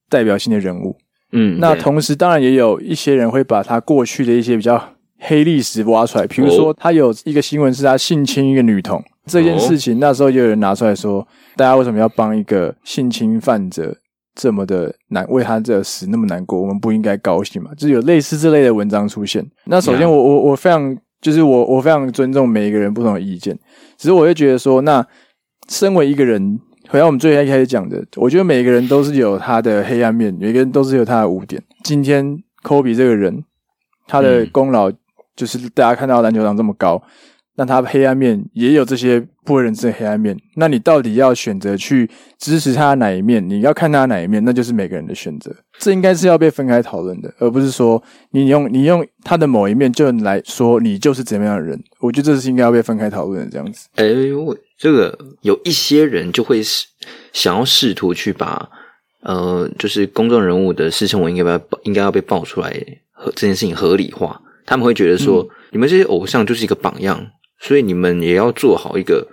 [0.09, 0.97] 代表性的人物。
[1.31, 4.95] 嗯，那同时当然也有一些人会把他过去的一些比较。
[5.23, 13.95] 黑历史挖出来，比如说他有一个新闻是他性侵一个女童这件事情，那时候就有人拿出来说，大家为什么要帮一个性侵犯者
[14.33, 16.59] 这么的难，为他这死那么难过？
[16.59, 17.69] 我们不应该高兴嘛？
[17.75, 19.45] 就是有类似这类的文章出现。
[19.65, 23.55] 那首先我，我我我非常就是我我非常尊重每一个人不同的意见，
[23.97, 25.05] 只是我会觉得说，那
[25.69, 31.61] 身为一个人，回到我们最开始讲的，我觉得每个人都是有他的黑暗面，每个人都是有他的污点。
[31.83, 33.43] 今天科比这个人，
[34.07, 34.91] 他的功劳。
[35.41, 37.01] 就是大家看到篮球场这么高，
[37.55, 40.37] 那他黑暗面也有这些不为人知的黑暗面。
[40.55, 43.49] 那你到底要选择去支持他的哪一面？
[43.49, 45.51] 你要看他哪一面，那就是每个人的选择。
[45.79, 51.83] 这应该是要被分开讨论的，而不是说你用你用他的某一面就来说你就是怎么样的人。
[52.01, 53.87] 我觉得这是应该要被分开讨论的这样子。
[53.95, 56.85] 哎呦，这个有一些人就会是
[57.33, 58.69] 想要试图去把
[59.23, 62.71] 呃，就是公众人物的私生活应该不要应该要被爆出来，
[63.11, 64.39] 和这件事情合理化。
[64.65, 69.27] 他们会觉得说，嗯、你们这些偶像就是一个榜样，所以你们也要做好一个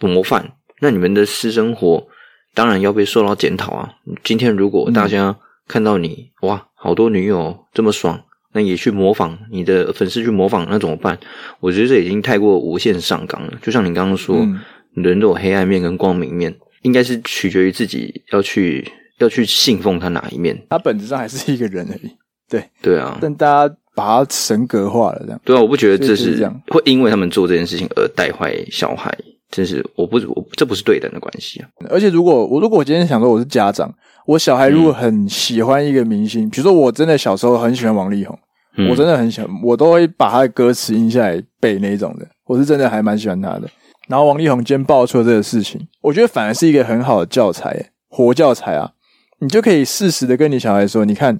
[0.00, 0.52] 模范。
[0.80, 2.06] 那你们的私生活
[2.54, 3.94] 当然要被受到检讨啊。
[4.24, 5.38] 今天如果大家
[5.68, 8.20] 看到你、嗯、哇，好多女友这么爽，
[8.52, 11.18] 那也去模仿你的粉丝去模仿，那怎么办？
[11.60, 13.58] 我觉得这已经太过无限上纲了。
[13.62, 14.60] 就像你刚刚说，嗯、
[14.94, 18.86] 人都有黑暗面跟光明面，应该是取决于自己要去
[19.18, 20.60] 要去信奉他哪一面。
[20.68, 22.10] 他本质上还是一个人而已。
[22.48, 23.76] 对对啊，但大家。
[23.94, 29.12] 把他神格化了，这样对啊，我不觉得这是这样，会因为他们做这件事情而带坏小孩，
[29.50, 31.68] 真是我不我这不是对等的关系啊！
[31.90, 33.92] 而且如果我如果我今天想说我是家长，
[34.26, 38.38] 我小孩如果很喜欢一个明星，嗯、比如说我真的小时候很喜欢王力宏，
[38.78, 43.68] 嗯、我真的很喜欢，我都会把他的歌词印下来背那种的，我是真的还蛮喜欢他的。
[44.08, 48.92] 然后王力宏今天爆出了这个事情，我觉得反而是一个很好的教材，活教材啊！
[49.40, 51.38] 你就可以适时的跟你小孩说，你看，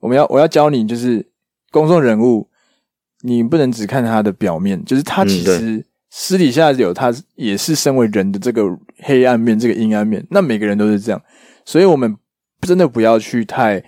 [0.00, 1.31] 我们要我要教你就是。
[1.72, 2.46] 公众人物，
[3.22, 8.62] 你不能只看他的表面，就是他其实私底下有他也是身为人的这个
[8.98, 10.24] 黑暗面，这个阴暗面。
[10.30, 11.20] 那每个人都是这样，
[11.64, 12.14] 所以我们
[12.60, 13.82] 真的不要去太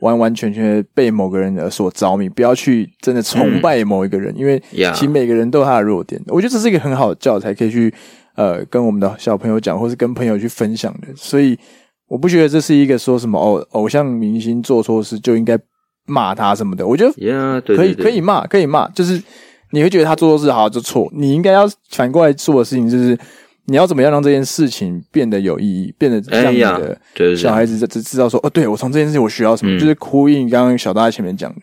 [0.00, 6.22] 完完全全被某个人而所着迷，不要去真的崇拜某一个人，嗯、因为其实每个人都有他的弱点。
[6.28, 7.92] 我觉得这是一个很好的教材，可以去
[8.36, 11.08] 呃跟我们的小朋友讲，或是跟朋友去分享的。
[11.16, 11.58] 所以
[12.06, 15.58] 我不觉得这是一个说什么偶偶像明星做错事就应该。
[16.08, 17.12] 骂他什么的，我觉得
[17.76, 19.22] 可以可以骂，可以骂，就是
[19.70, 23.16] 你会觉得他做错事好就错，你应该要反过来做的事情就是
[23.66, 31.60] 你要怎么样让这件事情变得有意义，变得让你的小孩子知知道说哦，对我从这件事情我学到什么，嗯、就是呼应刚刚小大在前面讲的，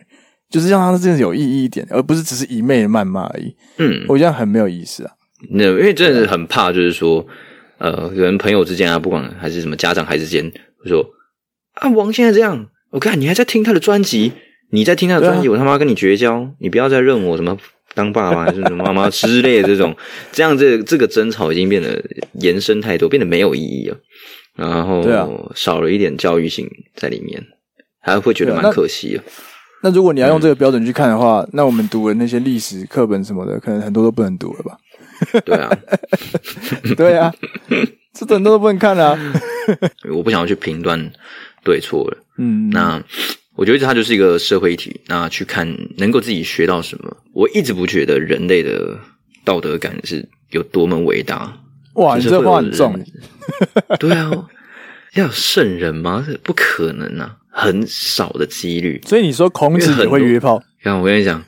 [0.48, 3.54] 就是让他这件事有意义一点，而不是只是一昧的谩骂而已。
[3.78, 5.10] 嗯，我觉得很没有意思啊。
[5.50, 7.26] 那因为真的是很怕，就是说
[7.78, 10.50] 呃，有人朋友之间啊，不管还是什么家长孩子间。
[10.82, 11.04] 我说
[11.74, 14.32] 啊，王现在这样，我看你还在听他的专辑，
[14.70, 17.56] 你在听他的专辑，啊、我他妈跟你绝交，你不要再认我什么
[17.94, 19.94] 当爸爸还是什么妈妈之类的这种，
[20.32, 22.02] 这样这这个争吵已经变得
[22.40, 23.96] 延伸太多，变得没有意义了，
[24.54, 27.42] 然后少了一点教育性在里面，
[28.00, 29.22] 还会觉得蛮可惜的。
[29.82, 34.78] 那如果你要用这个标准去看的话，嗯、那我们读的那些历史课本什么的，可能很多都不能读了吧？
[35.44, 35.78] 对啊，
[36.96, 37.32] 对啊，
[38.12, 39.18] 这很多都不能看啊。
[40.14, 41.10] 我不想要去评断
[41.66, 42.16] 对错了。
[42.38, 43.02] 嗯，那
[43.56, 45.00] 我觉得它就是一个社会议题。
[45.08, 47.16] 那去看能够自己学到什么？
[47.34, 48.96] 我一直不觉得人类的
[49.44, 51.52] 道德感是有多么伟大。
[51.94, 53.04] 哇，你这话很重。
[53.98, 54.30] 对啊，
[55.14, 56.24] 要有圣人吗？
[56.44, 57.36] 不可能啊。
[57.58, 60.62] 很少的几率，所以你说孔子也会约炮？
[60.82, 61.42] 看，我跟你讲，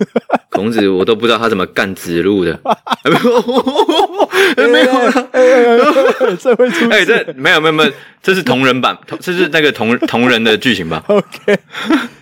[0.48, 2.58] 孔子我都不知道他怎么干子路的，
[4.56, 5.27] 没有，没
[6.28, 11.58] 有，这会出哎，这没有没有没有，这是同人版，这是那个同同人的剧情吧？OK，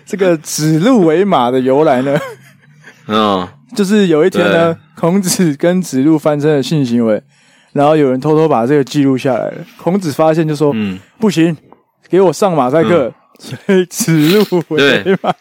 [0.05, 2.19] 这个指鹿为马的由来呢？
[3.07, 7.21] 嗯，就是有一天呢，孔子跟子路发生了性行为，
[7.73, 9.57] 然后有人偷偷把这个记录下来了。
[9.77, 11.55] 孔子发现就说：“嗯，不行，
[12.09, 15.31] 给我上马赛克。”所以指鹿为马，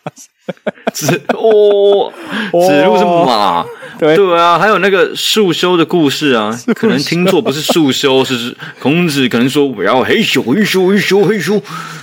[0.92, 2.12] 子哦，
[2.52, 3.64] 子路是马，
[3.98, 4.16] 对。
[4.16, 11.24] 对啊，还有那个束修的故事啊，可能听错不是束修，是孔子可能说我要嘿咻嘿咻嘿咻。
[11.24, 11.60] 嘿咻，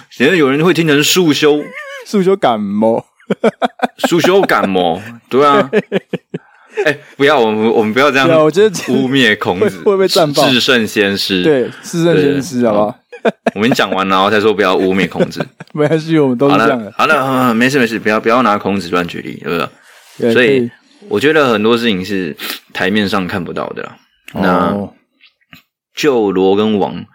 [0.10, 1.64] 现在有人会听成束修，
[2.06, 3.06] 束修感冒，
[4.08, 5.70] 束修感冒，对啊，
[6.86, 10.48] 哎，不要，我们我们不要这样，我觉得污蔑孔子会不会战爆？
[10.50, 13.00] 至圣先师，对，至圣先师，好不好？
[13.56, 15.46] 我们讲完，然后再说不要污蔑孔子。
[15.74, 16.92] 没关系，我们都是这样的。
[16.98, 19.70] 好了，好了，没事没事，不要不要拿孔子乱举例，对不
[20.20, 20.34] 对？
[20.34, 20.70] 所以
[21.10, 22.36] 我觉得很多事情是
[22.74, 23.98] 台面上看不到的啦。
[24.34, 24.90] 那
[25.96, 27.06] 就罗跟王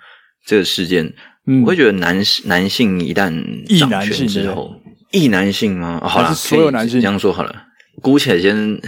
[0.47, 1.13] 这个事件，
[1.63, 3.31] 我会觉得男男性一旦
[3.79, 4.73] 掌权之后，
[5.13, 6.01] 异男性吗？
[6.05, 7.55] 好了，所有男性这样说好了，
[8.03, 8.81] 姑且先。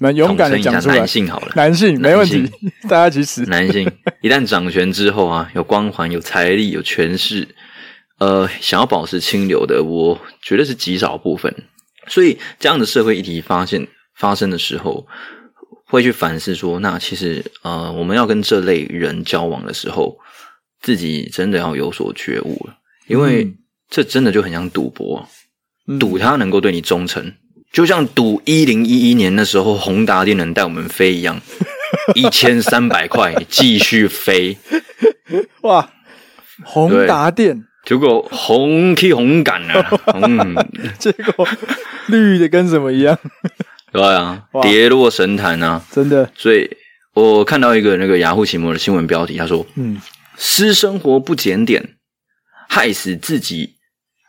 [0.00, 2.50] 蛮勇敢的讲出来，男性好了，男性没问题，
[2.88, 3.90] 大家其实男性。
[4.22, 7.46] 一旦掌权之后啊，有光环、有财力、有权势，
[8.18, 11.54] 呃，想要保持清流的，我觉得是极少部分。
[12.08, 13.86] 所以这样的社会议题发现
[14.16, 15.06] 发生的时候，
[15.84, 20.18] 会去反思说，那其实呃，我们要跟这类人交往的时候，
[20.80, 22.74] 自己真的要有所觉悟了，
[23.06, 23.54] 因为
[23.90, 25.28] 这真的就很像赌博，
[25.98, 27.34] 赌他能够对你忠诚。
[27.72, 31.40] 就像赌一零一一年的时候，宏达电能带我们飞一样，
[32.14, 34.58] 一千三百块继续飞。
[35.62, 35.90] 哇，
[36.64, 40.54] 宏达电，结果红 K 红感啊， 嗯，
[40.98, 41.46] 结果
[42.08, 43.16] 绿的跟什么一样？
[43.92, 46.30] 对啊，跌落神坛啊，真的。
[46.36, 46.68] 所以
[47.14, 50.00] 我看到一个那个雅虎奇摩的新闻标题，他说：“嗯，
[50.36, 51.94] 私生活不检点，
[52.68, 53.76] 害死自己。”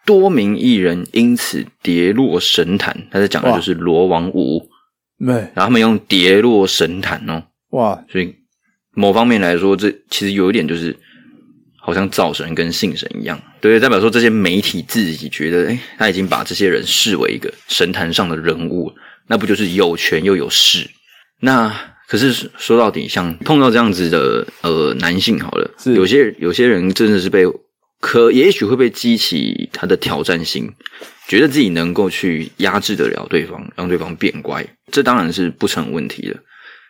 [0.06, 4.68] 多名艺人因此跌落神坛，他在讲的就是罗王五，
[5.20, 8.34] 对，然后他们用跌落神坛哦，哇，所以
[8.96, 10.96] 某方面来说，这其实有一点就是
[11.80, 18.92] 好像造神跟信神一样，对，代表说这些媒体自己觉得，哎，他已经把这些人视为一个神坛上的人物，
[19.28, 20.90] 那不就是有权又有势？
[21.40, 21.72] 那
[22.08, 25.94] 可是说到底，像碰到这样子的呃男性，好了，是。
[25.94, 27.46] 有些有些人真的是被。
[28.02, 30.70] 可也许会被激起他的挑战性，
[31.28, 36.36] 觉得自己能够去压制得了对方，让对方变乖，这当然是不成问题的。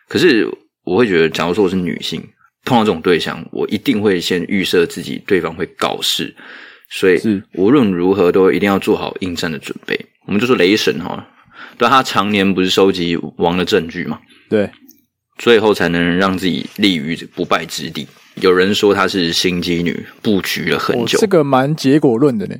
[0.08, 0.48] 可是
[0.84, 2.20] 我会觉得，假如说我是女性，
[2.64, 6.34] 碰到这种对象，我一定会先预设自己对方会搞事，
[6.90, 7.20] 所以
[7.54, 9.98] 无论如何都一定要做好应战的准备。
[10.26, 11.28] 我们就说雷神哈，
[11.76, 14.70] 对，他常年不是收集王的证据嘛，对，
[15.38, 18.06] 最后才能让自己立于不败之地。
[18.36, 22.56] 有人说她是心机女，布局了很久，哦、这个蛮结果论的呢。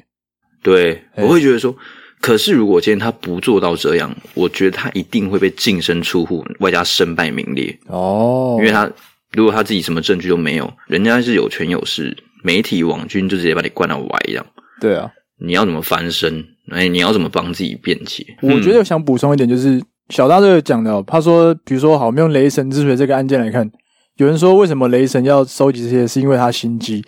[0.63, 1.75] 对，我会觉得说，
[2.21, 7.77] 可是如果今天她不做到这样，我觉得她一定会被净身出户，外加身败名裂。
[7.87, 8.91] 哦，因为她
[9.33, 14.45] 如果她自己什么证据都没有，人家是有权有势，媒体网军就直接把你灌到歪一样。
[14.81, 16.45] 对啊，你要怎么翻身？
[16.71, 18.25] 哎，你要怎么帮自己辩解？
[18.41, 23.71] 我觉得想补充一点，就是、嗯、小大这个讲的，他说，比如说，好，我们用雷神之锤这个案件来看。
[24.17, 26.07] 有人说，为什么雷神要收集这些？
[26.07, 27.03] 是因为他心机。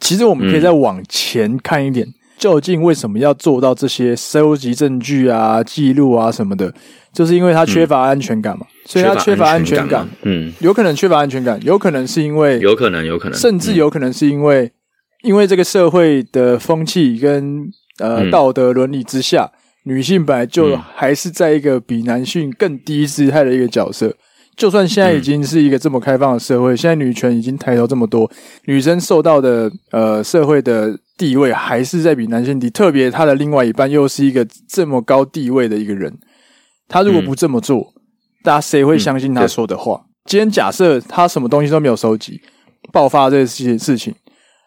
[0.00, 6.72] 其实我们可以再往前看一点，嗯、究竟为什么要做到这些收集证据啊、记录啊什么的？
[7.12, 8.66] 就是因为他缺乏安全感嘛。
[8.68, 10.08] 嗯、所以他缺乏安全感。
[10.22, 14.72] 嗯，有可能缺乏安全感，有可能是因为，有可能，有可能，甚至有可能是因为，嗯、
[15.22, 24.14] 因为这个社会的风气跟呃道德伦理之下，嗯、女性本来就还是在一个比男性更低姿态的一个角色。
[24.56, 28.30] 就算现在已经是一个这么开放的社会，嗯、现在女权已经抬头这么多，
[28.66, 32.68] 女生受到的呃社会的地位还是在比男性低。
[32.68, 36.12] 特别她的另外一半又是一个这么高地位的一个人，
[36.88, 38.02] 她如果不这么做，嗯、
[38.42, 40.02] 大家谁会相信她说的话？
[40.04, 42.42] 嗯、今天假设她什么东西都没有收集，
[42.92, 44.14] 爆发这些事情，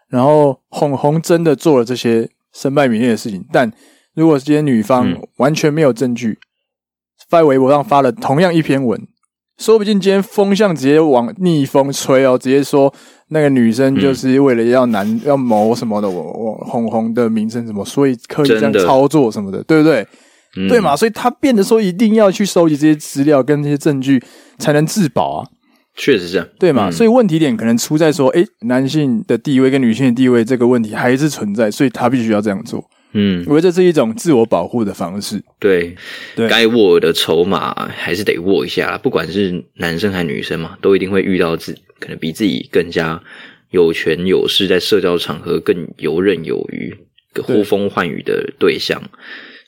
[0.10, 3.71] 然后红红真的做了这些身败名裂的事情，但
[4.15, 6.38] 如果今天女方完全没有证据，
[7.30, 9.08] 在微博上发了同样一篇文，
[9.58, 12.93] 说不定今天风向直接往逆风吹哦，直接说
[13.30, 20.06] 那个女生就是为了要男要谋什么的，我我红红的名声什么，所以刻意这样操作什么的，对不对？
[20.69, 20.95] 对嘛？
[20.95, 24.23] 所以他变得说一定要去收集这些资料跟这些证据
[24.60, 25.47] 才能自保啊。
[25.95, 26.91] 确实是这样，对嘛？
[26.91, 32.84] 所以问题点可能出在说，诶，男性的地位跟女性的地位这个问题还是存在，所以他必须要这样做。
[33.13, 35.41] 嗯，我觉得这是一种自我保护的方式。
[35.60, 35.95] 对，
[36.36, 38.97] 对，该握的筹码还是得握一下啦。
[38.97, 43.21] 不管是男生还是女生嘛，都一定会遇到自可能比自己更加
[43.69, 46.95] 有权有势，在社交场合更游刃有余、
[47.41, 49.02] 呼风唤雨的对象。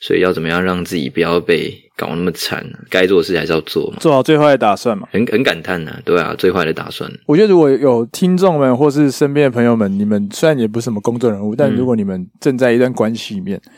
[0.05, 2.63] 所以要怎么样让自己不要被搞那么惨？
[2.91, 5.07] 该做的事还是要做嘛，做好最坏的打算嘛。
[5.11, 7.11] 很很感叹呐、啊，对啊，最坏的打算。
[7.25, 13.71] 我觉得如果有听众们或是身边的朋友们，你们虽然也不是什么公众人物，但如果你们正在一段关系里面，嗯、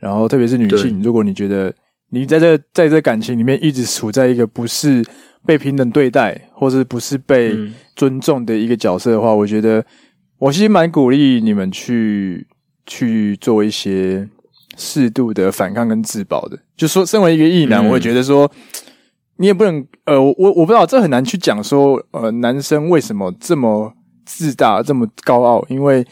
[0.00, 1.72] 然后特别是女性，如果你觉得
[2.10, 5.04] 你在这在这感情里面一直处在一个不是
[5.46, 7.56] 被平等对待，或是不是被
[7.94, 9.86] 尊重的一个角色的话，嗯、我觉得
[10.40, 12.44] 我其实蛮鼓励你们去
[12.86, 14.28] 去做一些。
[14.76, 18.50] 适度的反抗跟自保的，就说身为一个异男，嗯、我会觉得说，
[19.36, 23.92] 你也不能呃，我我不知道这很难去讲说，呃，男生为什么这么
[24.24, 25.64] 自大，这么高傲？
[25.68, 26.06] 因为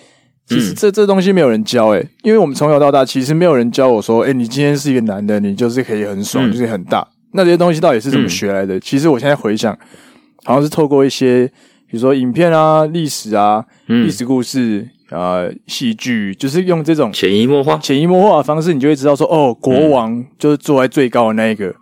[0.47, 7.07] 其实这、嗯、这东西没有人教诶、欸，因为我们从小到大其实没有人教我说，诶、欸，你今天是一个男的，你就是可以很爽，嗯、就是很大。
[7.33, 8.77] 那这些东西到底是怎么学来的？
[8.77, 9.79] 嗯、其实我现在回想，
[10.45, 11.47] 好像是透过一些，
[11.87, 14.89] 比如说影片啊、历史啊、历、嗯、史故事。
[15.11, 21.75] 啊，戏剧就是用这种潜移默化、潜移默化的方式，你就会知道说，哦，国王就是坐在最高的那一个，嗯、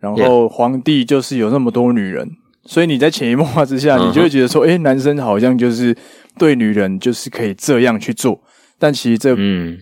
[0.00, 2.28] 然后皇帝就是有那么多女人，
[2.64, 5.96] 所以你在潜移默化之下，你就会觉得说，诶、欸，男生好像就是
[6.38, 8.40] 对女人就是可以这样去做，
[8.78, 9.34] 但其实这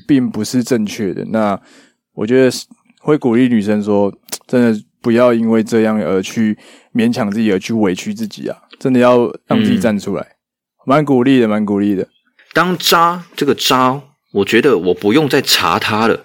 [0.07, 1.25] 并不是正确的。
[1.25, 1.61] 嗯、那
[2.15, 2.57] 我觉得
[3.01, 4.13] 会鼓励女生说，
[4.47, 6.57] 真的不要因为这样而去
[6.95, 8.57] 勉强自己，而去委屈自己啊！
[8.79, 10.25] 真的要让自己站出来，
[10.87, 12.07] 蛮、嗯、鼓励的，蛮鼓励的。
[12.53, 16.25] 当渣这个渣，我觉得我不用再查它了，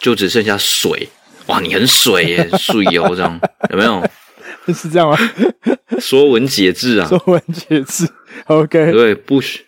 [0.00, 1.08] 就只剩下水。
[1.46, 4.02] 哇，你很水耶， 水油这样有没有？
[4.72, 5.18] 是这样吗？
[5.98, 8.08] 说文解字啊，说文解字。
[8.46, 9.64] OK，对，不许，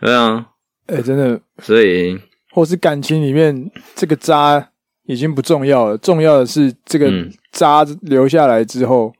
[0.00, 0.46] 对啊，
[0.86, 2.18] 哎、欸，真的，所以
[2.52, 4.70] 或是感情里面这个渣
[5.06, 7.12] 已经不重要了，重要的是这个
[7.52, 9.12] 渣留下来之后，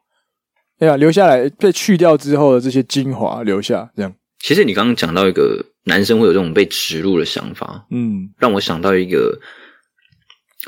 [0.78, 4.14] 哎呀、嗯，留下来被去掉之后的这些精华留下，这样。
[4.38, 5.66] 其实你刚刚讲到一个。
[5.84, 9.40] 男生会有这种被植入的想法，嗯，让我想到一个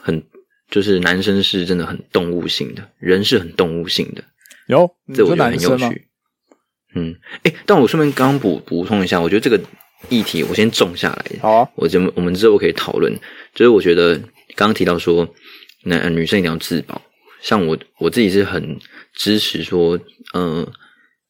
[0.03, 0.23] 很，
[0.71, 4.25] 就是男生是真的很动物性的，人是很动物性的，
[4.69, 6.09] 有，这我觉得很有趣，
[6.95, 9.61] 嗯，哎，但我顺便刚刚补补充一下，我觉得这个
[10.09, 13.15] 议题我先种下来，好啊，我我们之后可以讨论，
[13.55, 14.17] 就是我觉得
[14.57, 15.29] 刚刚提到说，
[15.85, 17.03] 男女生一定要自保，
[17.43, 18.79] 像我我自己是很
[19.15, 19.99] 支持说，
[20.33, 20.73] 嗯、呃。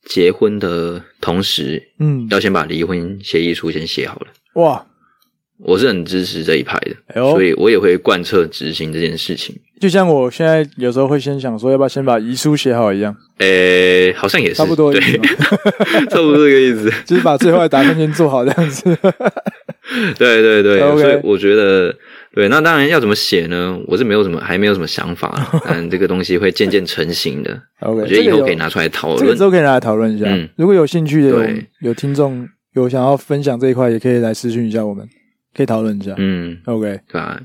[0.05, 4.27] 结婚的同时，嗯，要先把离婚协议书先写好了。
[4.55, 4.85] 哇，
[5.59, 9.57] 我是很支持这一派的，哎，所以我也会贯彻执行这件事情。
[9.81, 13.17] 就像我现在有时候会先想说，要不要先把遗书写好一样。
[13.39, 15.01] 诶，好像也是差不多，对，
[16.11, 18.85] 差不多这个意思， 就是把最坏的打算先做好这样子。
[20.17, 21.95] 对对对，所以我觉得。
[22.35, 23.79] 对，那当然要怎么写呢？
[23.87, 25.51] 我是没有什么，还没有什么想法。
[25.67, 27.51] 但这个东西会渐渐成型的。
[27.81, 29.21] OK，我觉得以后可以拿出来讨论。
[29.21, 30.25] 这个之后可以拿来讨论一下。
[30.27, 35.07] 嗯，如果有兴趣的，对有听众有想要分享这一块，也可以来私讯一下我们，
[35.55, 36.15] 可以讨论一下。
[36.17, 37.41] 嗯，OK，对吧？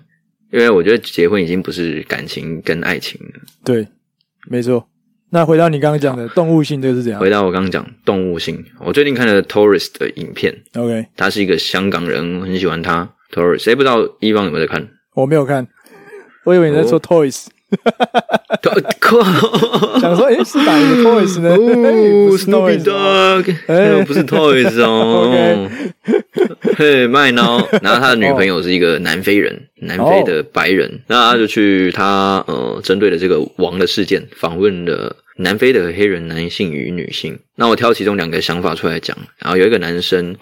[0.53, 3.41] 因为我觉得结婚已经不是感情跟爱情了。
[3.65, 3.85] 对，
[4.49, 4.87] 没错。
[5.29, 7.19] 那回到你刚刚讲的动物性，这个是怎样？
[7.19, 10.57] 回到我刚刚讲动物性，我最近看了 Taurus 的影片。
[10.75, 13.13] OK，他是一个香港人，我很喜欢他。
[13.33, 14.87] Taurus，谁不知道一方有没有在看？
[15.15, 15.67] 我没有看，
[16.45, 17.47] 我以为你在说 Toys。
[19.99, 21.49] 想说，诶，是哪一个 Toys 呢？
[21.49, 25.69] 哦， Snoopy Dog，不是 Toys 哦。
[26.77, 31.01] 嘿，麦闹，然后他的女朋友是一个南非人，南非的白人。
[31.07, 37.37] 那他就去他呃，针对的这个王的事件，访问了南非的黑人男性与女性。
[37.55, 40.37] 那我挑其中两个想法出来讲，然后有一个男生。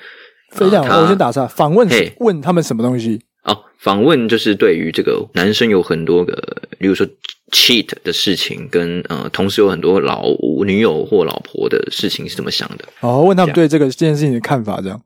[0.51, 1.45] 非常，我先打岔。
[1.47, 1.87] 访问
[2.19, 3.19] 问他们什么东西？
[3.43, 6.33] 哦，访问就是对于这个男生有很多个，
[6.79, 7.05] 比如说
[7.51, 10.25] cheat 的事情，跟呃，同时有很多老
[10.65, 12.85] 女友或老婆的事情是怎么想的？
[13.01, 15.01] 哦，问他们对这个这件事情的看法，这样。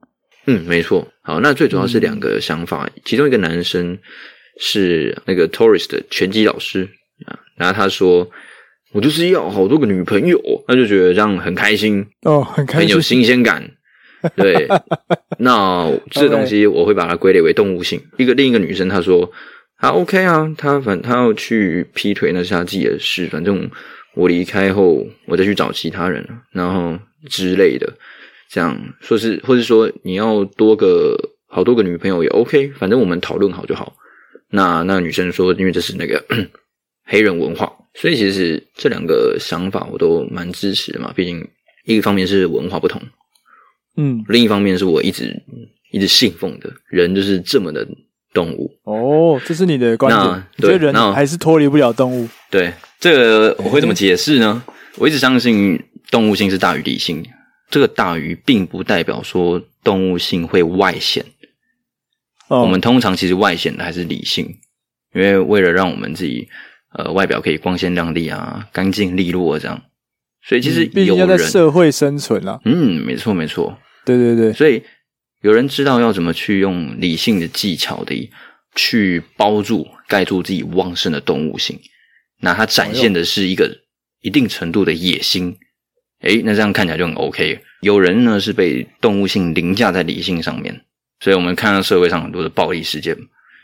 [0.45, 1.07] 嗯，没错。
[1.23, 3.97] 好，那最主要是两个想法，嗯、其中一个男生
[4.59, 6.89] 是那个 tourist 的拳击老师
[7.25, 8.29] 啊，然后他说。
[8.91, 13.63] 我就是要好多个女朋友，他就觉得这样很开心哦，很开心，很有新鲜感。
[14.35, 14.67] 对，
[15.37, 18.01] 那这东西我会把它归类为动物性。
[18.17, 19.31] 一个另一个女生她说，
[19.77, 23.69] 她 OK 啊，她反她要去劈腿那是她自己的事，反正
[24.15, 26.99] 我离开后我再去找其他人，然后
[27.29, 27.93] 之类的，
[28.49, 31.17] 这样说是，或是说你要多个
[31.47, 33.95] 好多个女朋友也 OK，反正我们讨论好就好。
[34.51, 36.23] 那那女生说，因为这是那个
[37.05, 37.71] 黑人文化。
[37.95, 41.45] 所以其实这两个想法我都蛮支持的嘛，毕竟
[41.85, 43.01] 一个方面是文化不同，
[43.99, 45.43] 嗯，另一方面是我一直
[45.91, 47.85] 一直信奉的，人就是这么的
[48.33, 48.71] 动物。
[48.83, 52.27] 哦，这是你的观点，你觉得人还是脱离不了动物？
[52.49, 54.63] 对，这个我会怎么解释呢？
[54.95, 55.77] 我一直相信
[56.09, 57.23] 动物性是大于理性，
[57.69, 61.25] 这个大于并不代表说动物性会外显。
[62.47, 64.45] 哦，我们通常其实外显的还是理性，
[65.13, 66.47] 因为为了让我们自己。
[66.91, 69.79] 呃，外表可以光鲜亮丽啊，干净利落这样，
[70.41, 72.59] 所以其实有人、嗯、毕竟要在社会生存啊。
[72.65, 73.77] 嗯，没错没错，
[74.17, 74.53] 对对对。
[74.53, 74.83] 所以
[75.41, 78.29] 有人知道要怎么去用理性的技巧的
[78.75, 81.79] 去包住、盖住自己旺盛的动物性，
[82.41, 83.69] 那他展现的是一个
[84.21, 85.57] 一定程度的野心。
[86.21, 87.59] 诶，那这样看起来就很 OK。
[87.81, 90.81] 有人呢是被动物性凌驾在理性上面，
[91.21, 93.15] 所以我们看到社会上很多的暴力事件。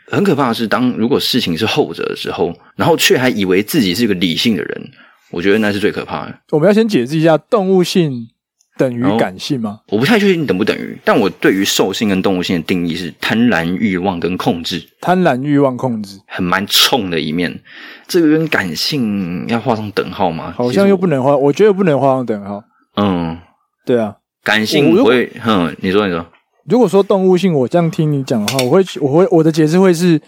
[0.08, 4.90] 很可怕的是，当如果事情是后者的时候，然后却还以为自己是一个理性的人，
[5.30, 6.40] 我觉得那是最可怕的。
[6.50, 8.28] 我们要先解释一下，动物性
[8.76, 9.80] 等于感性吗？
[9.88, 14.82] 我不太确定等不等于，但我对于兽性跟动物性的定义是贪婪、欲望跟控制。
[15.00, 17.60] 贪婪、欲望、控制，很蛮冲的一面。
[18.06, 20.54] 这个跟感性要画上等号吗？
[20.56, 22.62] 好像又不能画，我觉得不能画上等号。
[22.96, 23.38] 嗯，
[23.84, 26.24] 对啊，感性我会，哼，你说，你说。
[26.68, 30.20] 如果说动物性，我这样听你讲的话，我会，我会，我的解释会是，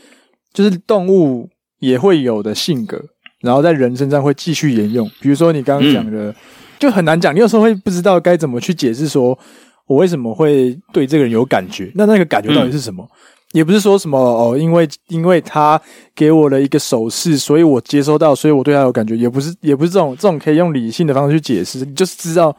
[0.53, 1.49] 就是动物
[1.81, 3.03] 也会有的性格，
[3.41, 5.11] 然后在人身上会继续沿用。
[5.21, 6.35] 比如说你刚刚讲的，嗯、
[6.79, 9.39] 就很难讲，你有时候会不知道该怎么去解释，说
[9.87, 11.91] 我为什么会对这个人有感觉？
[11.95, 13.03] 那那个感觉到底是什么？
[13.05, 13.17] 嗯、
[13.53, 15.81] 也不是说什么哦，因为因为他
[16.15, 19.17] 给我了一个手势，所以我接收到，所以我对他有感觉。
[19.17, 22.57] 也不是，也不是这种这种可以用理性的方式去解释，你就是知道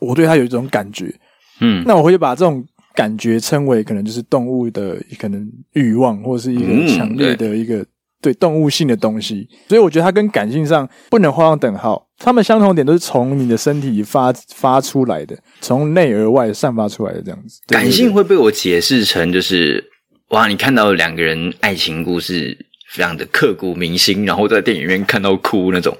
[0.00, 1.14] 我对他有一种感觉。
[1.60, 2.64] 嗯，那我会把这种。
[2.94, 7.86] 感觉称为可能就是动物的可能欲望，或是一个强烈的一个
[8.20, 12.06] 对动物性的东西，所以我觉得它跟感性上不能画上等号。
[12.18, 17.60] 它们相同点都是从你的身体发发出来的，从内而外散发出来的这样子。
[17.68, 19.88] 感性会被我解释成就是
[20.30, 22.56] 哇，你看到两个人爱情故事
[22.92, 25.96] 非常的刻骨铭心，然后在电影院看到哭那种，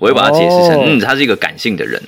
[0.00, 2.02] 我会把它解释成嗯，他是一个感性的人。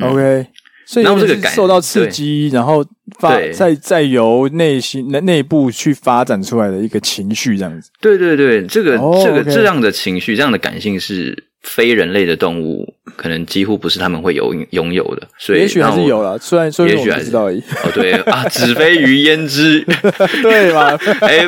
[0.00, 0.46] OK。
[0.88, 2.84] 所以这个感受到刺激，然后
[3.18, 7.90] 发再再由内心内内部去发展出来的一个情绪，这样子。
[8.00, 9.24] 对对对，这个、oh.
[9.24, 15.28] 这个这样的情绪，这样的感性是非人类的动物可能几乎不是他们会有拥有的。
[15.36, 17.58] 所以也许还是有了，虽然说也许还是知道而已。
[17.58, 19.84] 哦，对啊，子非鱼焉知？
[20.42, 20.96] 对吧？
[21.20, 21.40] 哎，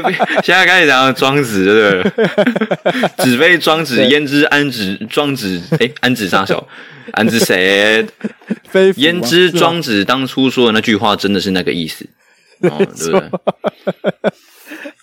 [0.43, 3.25] 现在开始讲庄子，对不对？
[3.25, 4.99] 子非庄子焉知安子？
[5.09, 6.67] 庄子哎，安子杀手。
[7.13, 8.05] 安子谁？
[8.69, 12.05] 非焉知庄子当初说的那句话真的是那个意思？
[12.61, 13.31] 哦，对不对？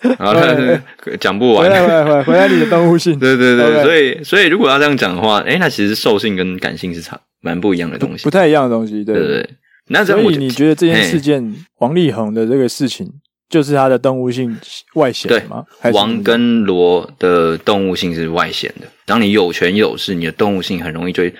[0.19, 1.63] 然后他讲不完。
[1.63, 3.17] 回来，回来，回来，回来你的动物性。
[3.19, 9.03] 对对对，所以所以如果要这样讲的话，哎，那其实兽性跟感性是差蛮不一样的东西，不太一样的东西。
[9.03, 9.49] 对对对。
[9.87, 13.07] 那所以你觉得这件事件，王力宏的这个事情，
[13.49, 14.57] 就是他的动物性
[14.95, 15.63] 外显吗？
[15.93, 18.87] 王跟罗的动物性是外显的。
[19.05, 21.33] 当你有权有势，你的动物性很容易就会。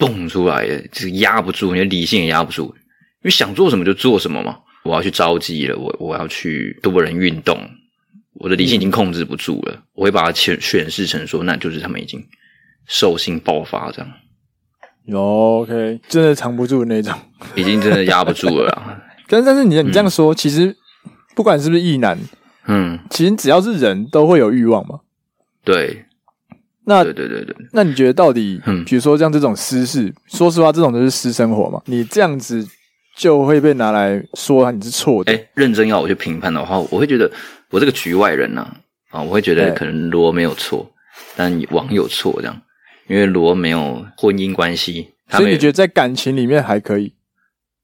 [0.00, 4.56] 蹦出来的，就是压不住，你的理性也压不住，因为想做什么就做什么嘛。
[4.82, 7.60] 我要去召妓了，我我要去多人运动，
[8.34, 12.24] 我的理性已经控制不住了，嗯、我会把它诠诠释成说，那就是他们已经
[12.86, 14.10] 兽性爆发这样。
[15.12, 17.12] OK，真的藏不住的那种，
[17.56, 19.02] 已经真的压不住了。
[19.28, 20.76] 但但是你你这样说，嗯、其实
[21.34, 22.18] 不管是不是异男，
[22.66, 25.00] 嗯，其实只要是人都会有欲望嘛。
[25.64, 26.04] 对。
[26.86, 31.80] 那对对对对，那你觉得到底，嗯，比如说像这种私事，嗯、说实话，这种都是私生活嘛？
[31.84, 32.66] 你这样子
[33.16, 35.32] 就会被拿来说你是错的。
[35.32, 37.30] 哎，认真要我去评判的话，我会觉得
[37.70, 38.62] 我这个局外人呢、
[39.10, 40.90] 啊，啊，我会觉得可能罗没有错，
[41.36, 42.60] 但王有错这样，
[43.08, 47.14] 因为罗没有婚姻关系，所以你觉得在感情里面还可以？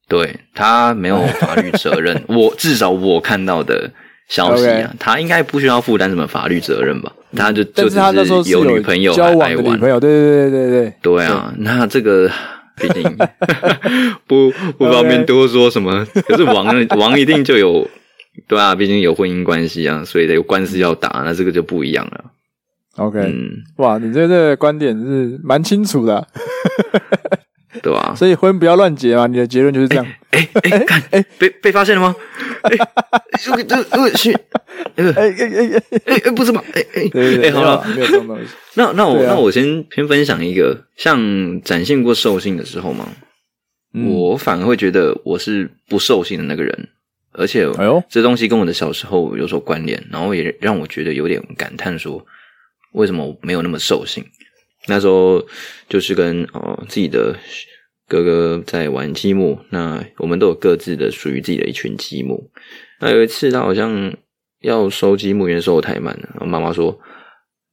[0.08, 3.90] 对，他没有 法律责任，我至少我看到的
[4.28, 7.12] 消息啊，他应该不需要负担什么法律责任吧？
[7.36, 10.92] 他就就只是有女朋友交往的女朋友，对对对对对。
[11.02, 11.52] 对啊！
[11.58, 12.30] 那这个
[12.80, 13.02] 毕竟
[14.26, 16.66] 不不方便多说什么， 可是王
[16.96, 17.86] 王一定就有
[18.46, 22.24] 对啊，毕竟有婚姻关系啊，所以得有官司要打，那这个就不一样了。
[22.96, 26.26] OK，嗯，哇，你这个观点是蛮清楚的。
[27.82, 28.14] 对吧？
[28.16, 30.06] 所以婚不要乱结嘛，你的结论就是这样。
[30.30, 32.16] 哎哎，看，哎，被被发现了吗？
[32.62, 32.70] 哎，
[33.38, 34.32] 这个这个是，
[34.96, 36.62] 哎哎哎哎哎，不是嘛？
[36.72, 37.10] 哎哎
[37.42, 38.46] 哎，好了，没有这种东西。
[38.74, 43.06] 那那我那我先先分享一个，像展现过兽性的时候嘛，
[44.06, 46.88] 我反而会觉得我是不兽性的那个人，
[47.36, 52.24] 而且哎呦，这东西跟我的小时候有所关联，然后也让我觉得有点感叹，说
[52.92, 54.24] 为什么我没有那么兽性。
[54.88, 55.44] 那时候
[55.88, 57.36] 就是跟哦自己的
[58.08, 62.50] 哥哥在玩积木，那我们都有各自的属于自己的一群积木。
[63.00, 64.16] 那有一次他好像
[64.60, 66.28] 要收积木，因为收得太慢了。
[66.34, 66.98] 然后妈妈说：“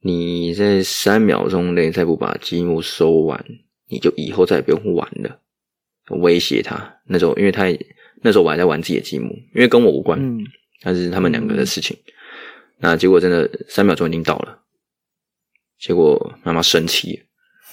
[0.02, 3.42] 你在三秒钟内再不把积木收完，
[3.88, 5.38] 你就以后再也不用玩了。”
[6.20, 6.96] 威胁他。
[7.06, 7.64] 那时候，因为他
[8.24, 10.18] 那时候我还在玩自己的积木，因为跟我无关，
[10.82, 11.94] 那、嗯、是他们两个的事情。
[12.78, 14.58] 那结果真的三秒钟已经到了。
[15.78, 17.22] 结果妈妈生气，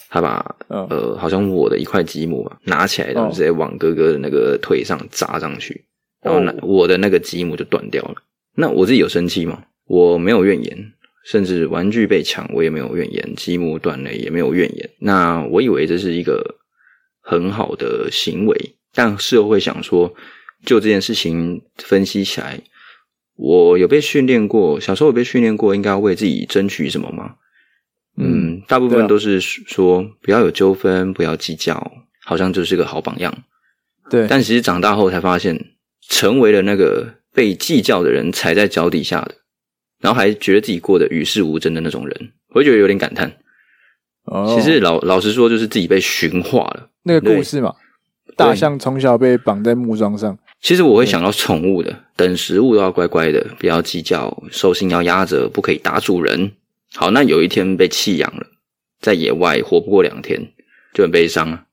[0.09, 0.91] 她把、oh.
[0.91, 5.85] 呃，好像我的一块积木吧拿起来，然后直接往哥哥的那个腿上砸上去
[6.23, 6.33] ，oh.
[6.33, 8.15] 然后那我的那个积木就断掉了。
[8.55, 9.63] 那我自己有生气吗？
[9.85, 10.93] 我没有怨言，
[11.23, 14.89] 甚至玩具被抢我也没有怨言，积木断了也没有怨言。
[14.99, 16.55] 那我以为这是一个
[17.21, 20.13] 很好的行为，但事后会想说，
[20.65, 22.61] 就这件事情分析起来，
[23.35, 27.35] 我有被训练过，小时候有被训练过，应该要为自己争取什么吗？
[28.17, 31.91] 嗯，大部分都是说不要有纠纷，不要计较，
[32.23, 33.33] 好像就是个好榜样。
[34.09, 35.57] 对，但其实长大后才发现，
[36.07, 39.35] 成为了那个被计较的人踩在脚底下的，
[40.01, 43.31] 然后还觉得自己过得与世无争的那种人，我会觉得有点感叹。
[44.25, 46.89] 哦，其实老老实说，就是自己被驯化了。
[47.03, 47.73] 那个故事嘛，
[48.35, 50.37] 大象从小被绑在木桩上。
[50.61, 56.51] 其实我会想到宠物的，等食物都要乖乖的，不要计较，兽性要压着，不可以打主人。
[56.93, 58.45] 好，那有一天被弃养了，
[58.99, 60.39] 在野外活不过两天，
[60.93, 61.63] 就很悲伤啊。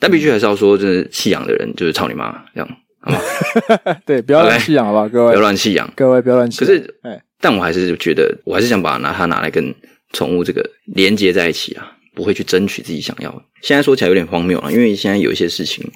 [0.00, 2.68] 但必须还是要说，真是弃养的人就是操你妈，这样
[3.00, 3.20] 好吗？
[4.06, 6.66] 对，不要乱弃养，好吧，okay, 各位，不要乱弃养，各位不要乱弃养。
[6.66, 9.74] 可是，哎，但我还是觉得，我还是想把它拿它拿来跟
[10.12, 13.42] 宠物这个连接在一起啊，不会去争取自己想要的。
[13.62, 15.88] 现在说起来有点荒谬了，因为现在有一些事情，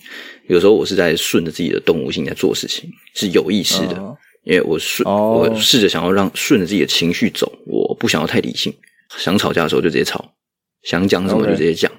[0.47, 3.97] 有时候我是在顺着自己的动物性在做事情，是有意识的。
[3.97, 5.39] 哦因为我顺，oh.
[5.39, 8.75] 我试着想要让顺着自己的情绪走，我不想要太理性。
[9.17, 10.35] 想吵架的时候就直接吵，
[10.83, 11.91] 想讲什么就直接讲。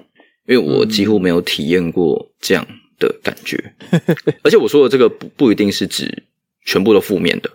[0.46, 2.66] 因为我几乎没有体验过这样
[2.98, 3.56] 的感觉，
[4.42, 6.22] 而且我说的这个不不一定是指
[6.66, 7.50] 全部都负面的，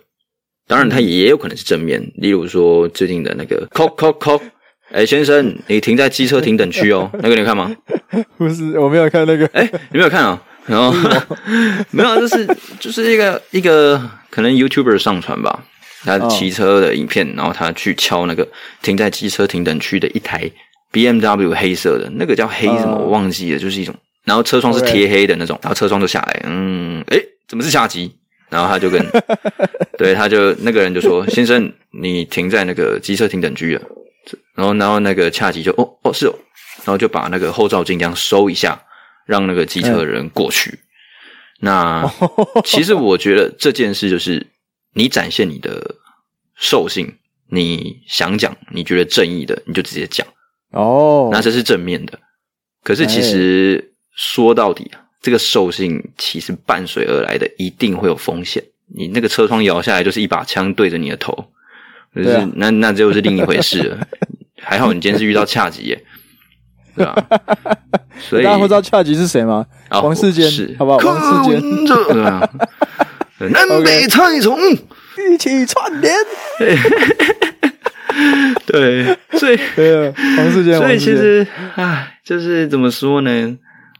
[0.66, 2.10] 当然它也有可能是正面。
[2.16, 4.42] 例如说最近的那个 “cock cock call”，
[4.92, 7.74] 哎，先生，你停在机车停等区哦， 那个你有看吗？
[8.36, 9.46] 不是，我没有看那个。
[9.52, 10.42] 哎，你没有看啊？
[10.66, 10.92] 然后
[11.90, 14.00] 没有，就是就是一个一个。
[14.30, 15.64] 可能 YouTuber 上传吧，
[16.04, 17.38] 他骑车的影片，oh.
[17.38, 18.46] 然后他去敲那个
[18.80, 20.48] 停在机车停等区的一台
[20.92, 23.06] BMW 黑色的，那个叫黑什么，oh.
[23.06, 23.92] 我忘记了，就是一种，
[24.24, 28.14] 然后车窗是贴黑的那种然后车窗就下来，嗯，诶，怎么是下级？
[28.50, 29.04] 然后他就跟，
[29.98, 33.82] 对，他就那个人就说：“先生，你停在那个机车停等区了。”
[34.54, 36.34] 然后，然后那个恰吉就哦哦是哦，
[36.84, 38.82] 然后就把那个后照镜这样收一下，
[39.26, 40.70] 让那个机车的人过去。
[40.70, 40.78] 嗯
[41.62, 42.10] 那
[42.64, 44.46] 其实我觉得这件事就是
[44.94, 45.94] 你展现你的
[46.56, 47.18] 兽性，
[47.50, 50.26] 你想讲你觉得正义的，你就直接讲
[50.70, 51.28] 哦。
[51.30, 52.18] 那这是正面的。
[52.82, 58.64] 可是其实说到底啊，这个兽性其实伴随而来的一定会有风险。
[58.96, 61.52] 你那个车窗摇下来就是一把枪对着你的头，
[62.14, 64.06] 就是那那这就是另一回事了。
[64.62, 66.04] 还好你今天是遇到恰吉耶。
[66.96, 67.14] 对啊，
[68.18, 69.64] 所以大家会知道恰吉是谁吗？
[69.90, 70.98] 王世坚，好不好？
[70.98, 72.50] 王世坚，对啊，
[73.38, 74.58] 南北菜虫
[75.32, 76.12] 一起串联，
[78.66, 81.46] 对，所以对啊，王世坚，所以其实，
[81.76, 83.56] 唉，就是怎么说呢？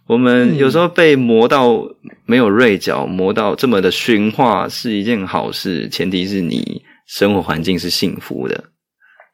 [0.07, 1.81] 我们有时候被磨到
[2.27, 8.65] 没有锐角，磨到这么的驯化，是一件好事，前提是你生活环境是幸福的。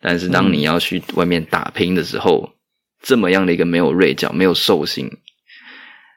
[0.00, 2.50] 但是当你要去外面打拼的时候，
[3.02, 5.10] 这么样的一个没有锐角、没有兽性，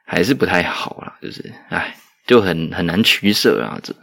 [0.06, 1.18] 还是不太好啦。
[1.20, 1.94] 就是，哎，
[2.26, 3.94] 就很很难取舍啊，这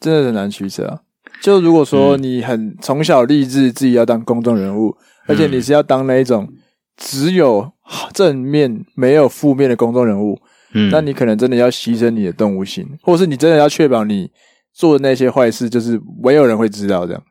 [0.00, 1.00] 真的很难取舍啊。
[1.40, 6.52] 就如果说你很从小立志自己要当公众人物，嗯、而且你是要当那一种
[6.96, 7.72] 只有
[8.12, 10.40] 正面没有负面的公众人物，
[10.72, 14.30] 嗯，那你可能真的要牺牲你的动物性，或者是你真的要确保你
[14.76, 17.22] 做的那些坏事，就是没有人会知道，这样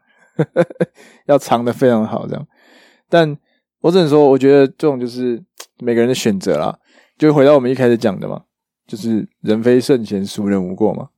[1.27, 2.47] 要藏得非常好，这样。
[3.07, 3.37] 但
[3.81, 5.39] 我只能说，我觉得这种就是
[5.77, 6.79] 每个人的选择啦。
[7.19, 8.41] 就回到我们一开始讲的嘛，
[8.87, 11.09] 就是人非圣贤，孰人无过嘛。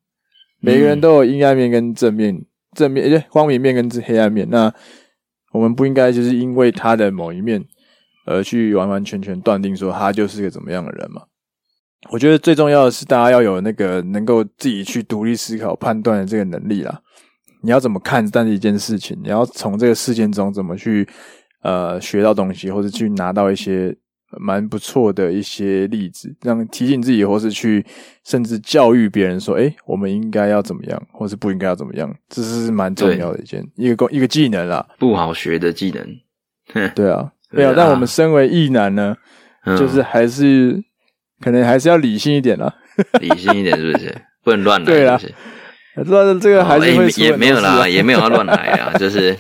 [0.60, 4.50] 每个人都有阴暗面跟正面，正面诶光明面跟黑暗面。
[4.50, 4.72] 那
[5.54, 7.64] 我们不应该就是因为他的某一面
[8.26, 11.24] 而去完完全全断定说他就是个怎么样的人嘛。
[12.10, 17.02] 我觉得最重要的是大家要有那个能够自己去独立思考、判断的这个能力啦。
[17.62, 19.18] 你要怎么看待一件事情？
[19.24, 21.08] 你要从这个事件中怎么去
[21.64, 23.96] 呃学到东西，或者去拿到一些。
[24.42, 27.84] 蛮不错的一些例子，让提醒自己，或是去
[28.26, 36.06] 甚至教育别人说：“哎，我们应该要怎么样，或是不应该要怎么样。”这是蛮重要的一件一个工一个技能啦，不好学的技能。
[36.94, 37.74] 对啊，没有。
[37.74, 39.16] 但我们身为异男呢，
[39.78, 40.78] 就是还是
[41.42, 42.74] 可能还是要理性一点了，
[43.22, 44.16] 理性一点是不是？
[44.44, 44.86] 不能乱来。
[44.86, 45.20] 对啊，
[45.96, 49.38] 这这个还是会也没有啦， 也没有要乱来啊，就是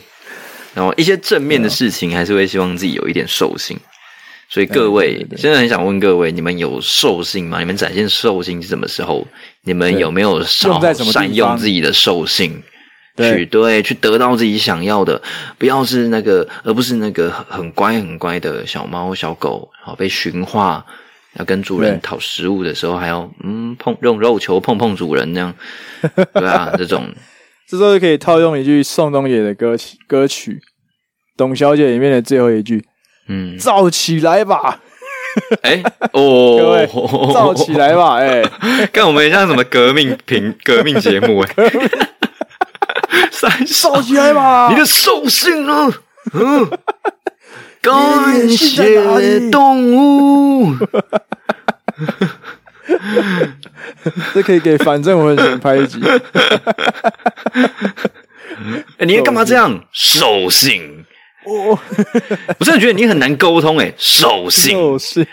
[0.73, 3.77] 然后一些正面的事情，还是会希望自己有一点兽性。
[4.49, 7.59] 所以各位，对对对，现在很想问各位，你们有兽性吗？
[7.59, 9.27] 你们展现兽性是什么时候？
[9.63, 12.63] 你们有没有好好善用自己的兽性，
[13.17, 15.21] 去对去得到自己想要的？
[15.57, 20.85] 不要是那个，而不是那个很乖很乖的小猫小狗，好被驯化，
[21.37, 25.53] 要跟主人讨食物的时候还要嗯碰用肉球碰碰主人这样，
[26.33, 27.07] 对啊，这种
[27.67, 30.53] 这时候就可以套用一句宋冬野的歌曲歌曲
[31.35, 32.85] 《董小姐》里面的最后一句。
[33.29, 34.79] 嗯，造起来吧！
[35.61, 35.83] 哎、欸、
[36.13, 36.87] 哦， 各位，
[37.33, 38.15] 造起来吧！
[38.15, 41.71] 哎、欸，看我们像什么革命评革命节目哎，
[43.29, 44.69] 三造起来吧！
[44.71, 45.89] 你的兽性啊？
[46.31, 46.69] 嗯，
[47.93, 50.75] 感谢动物。
[54.33, 55.99] 这可以给反正我很想拍一集。
[58.97, 59.83] 哎、欸，你干嘛这样？
[59.91, 61.05] 兽性。
[61.45, 61.79] 我
[62.59, 65.25] 我真的觉得你很难沟通诶，兽性，兽性，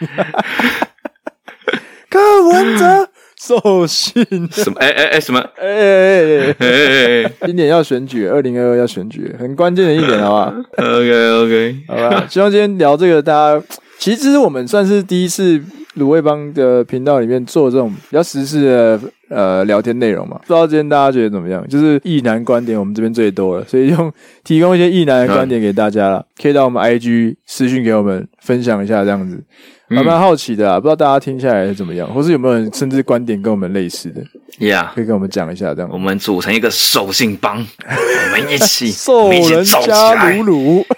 [2.09, 3.09] 柯文哲，
[3.47, 4.79] 兽性，什么？
[4.79, 5.39] 哎哎哎，什么？
[5.57, 12.27] 哎哎哎哎，今年要选举，二零二二要选举，很关键的一点，好不好？OK OK，好吧。
[12.29, 13.63] 希望今天聊这个，大家
[13.99, 15.61] 其实我们算是第一次。
[15.97, 21.65] 卤味帮的频道里面做这种比较时事的呃聊天内容嘛，不知道今天大家觉得怎么样？
[21.69, 29.41] 就是意男观点，我们这边最多了，所以用提供一些意男的观点给大家了，嗯、可以到我们 IG 私讯给我们分享一下，这样子，
[29.89, 34.23] 蛮蛮好奇的啊，不知道大家听下来是怎么样，或是有没有人甚至观点跟我们类似的
[34.59, 40.87] ，Yeah，可以跟我们讲一下，这样我们组成一个兽性帮，我们一起 兽人加鲁鲁。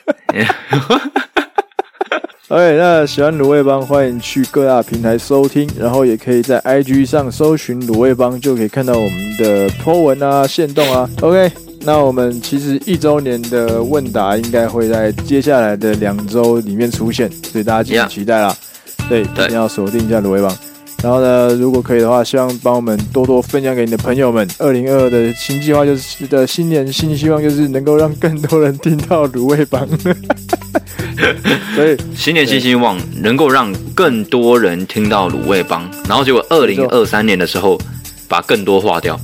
[2.48, 11.10] OK，那喜欢卤味帮，欢迎去各大平台收听，然后也可以在 IG 上搜寻卤味帮，就可以看到我们的 po 文啊、限动啊。
[11.22, 18.56] OK，那我们其实一周年的问答应该会在接下来的两周里面出现，所以大家敬请期待啦。
[19.08, 20.56] 对，一定要锁定一下鲁味帮。
[21.02, 24.48] 然后呢，如果可以的话，希望帮我们多多分享给你的朋友们。
[24.58, 29.86] 二零二二的新计划就是的新年新希望，就是能够让更多人听到鲁味帮。
[31.76, 37.78] 所以新年新希望能够让更多人听到鲁味帮，然后结果二零二三年的时候
[38.26, 39.18] 把更多划掉，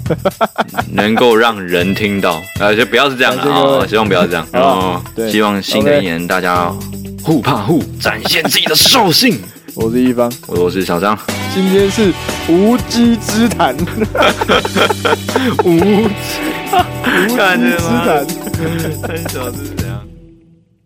[0.92, 5.02] 能够让人听到，呃，就不要是这样啊、哦，希望不要这样哦。
[5.30, 6.70] 希望新的一年大家
[7.22, 9.38] 互怕互，展现自己的兽性。
[9.74, 11.18] 我是一方，我是小张，
[11.54, 12.12] 今天是
[12.46, 13.74] 无稽之谈，
[15.64, 16.40] 无稽，
[17.16, 17.34] 无稽
[17.78, 18.26] 之谈，
[19.02, 19.81] 太小了。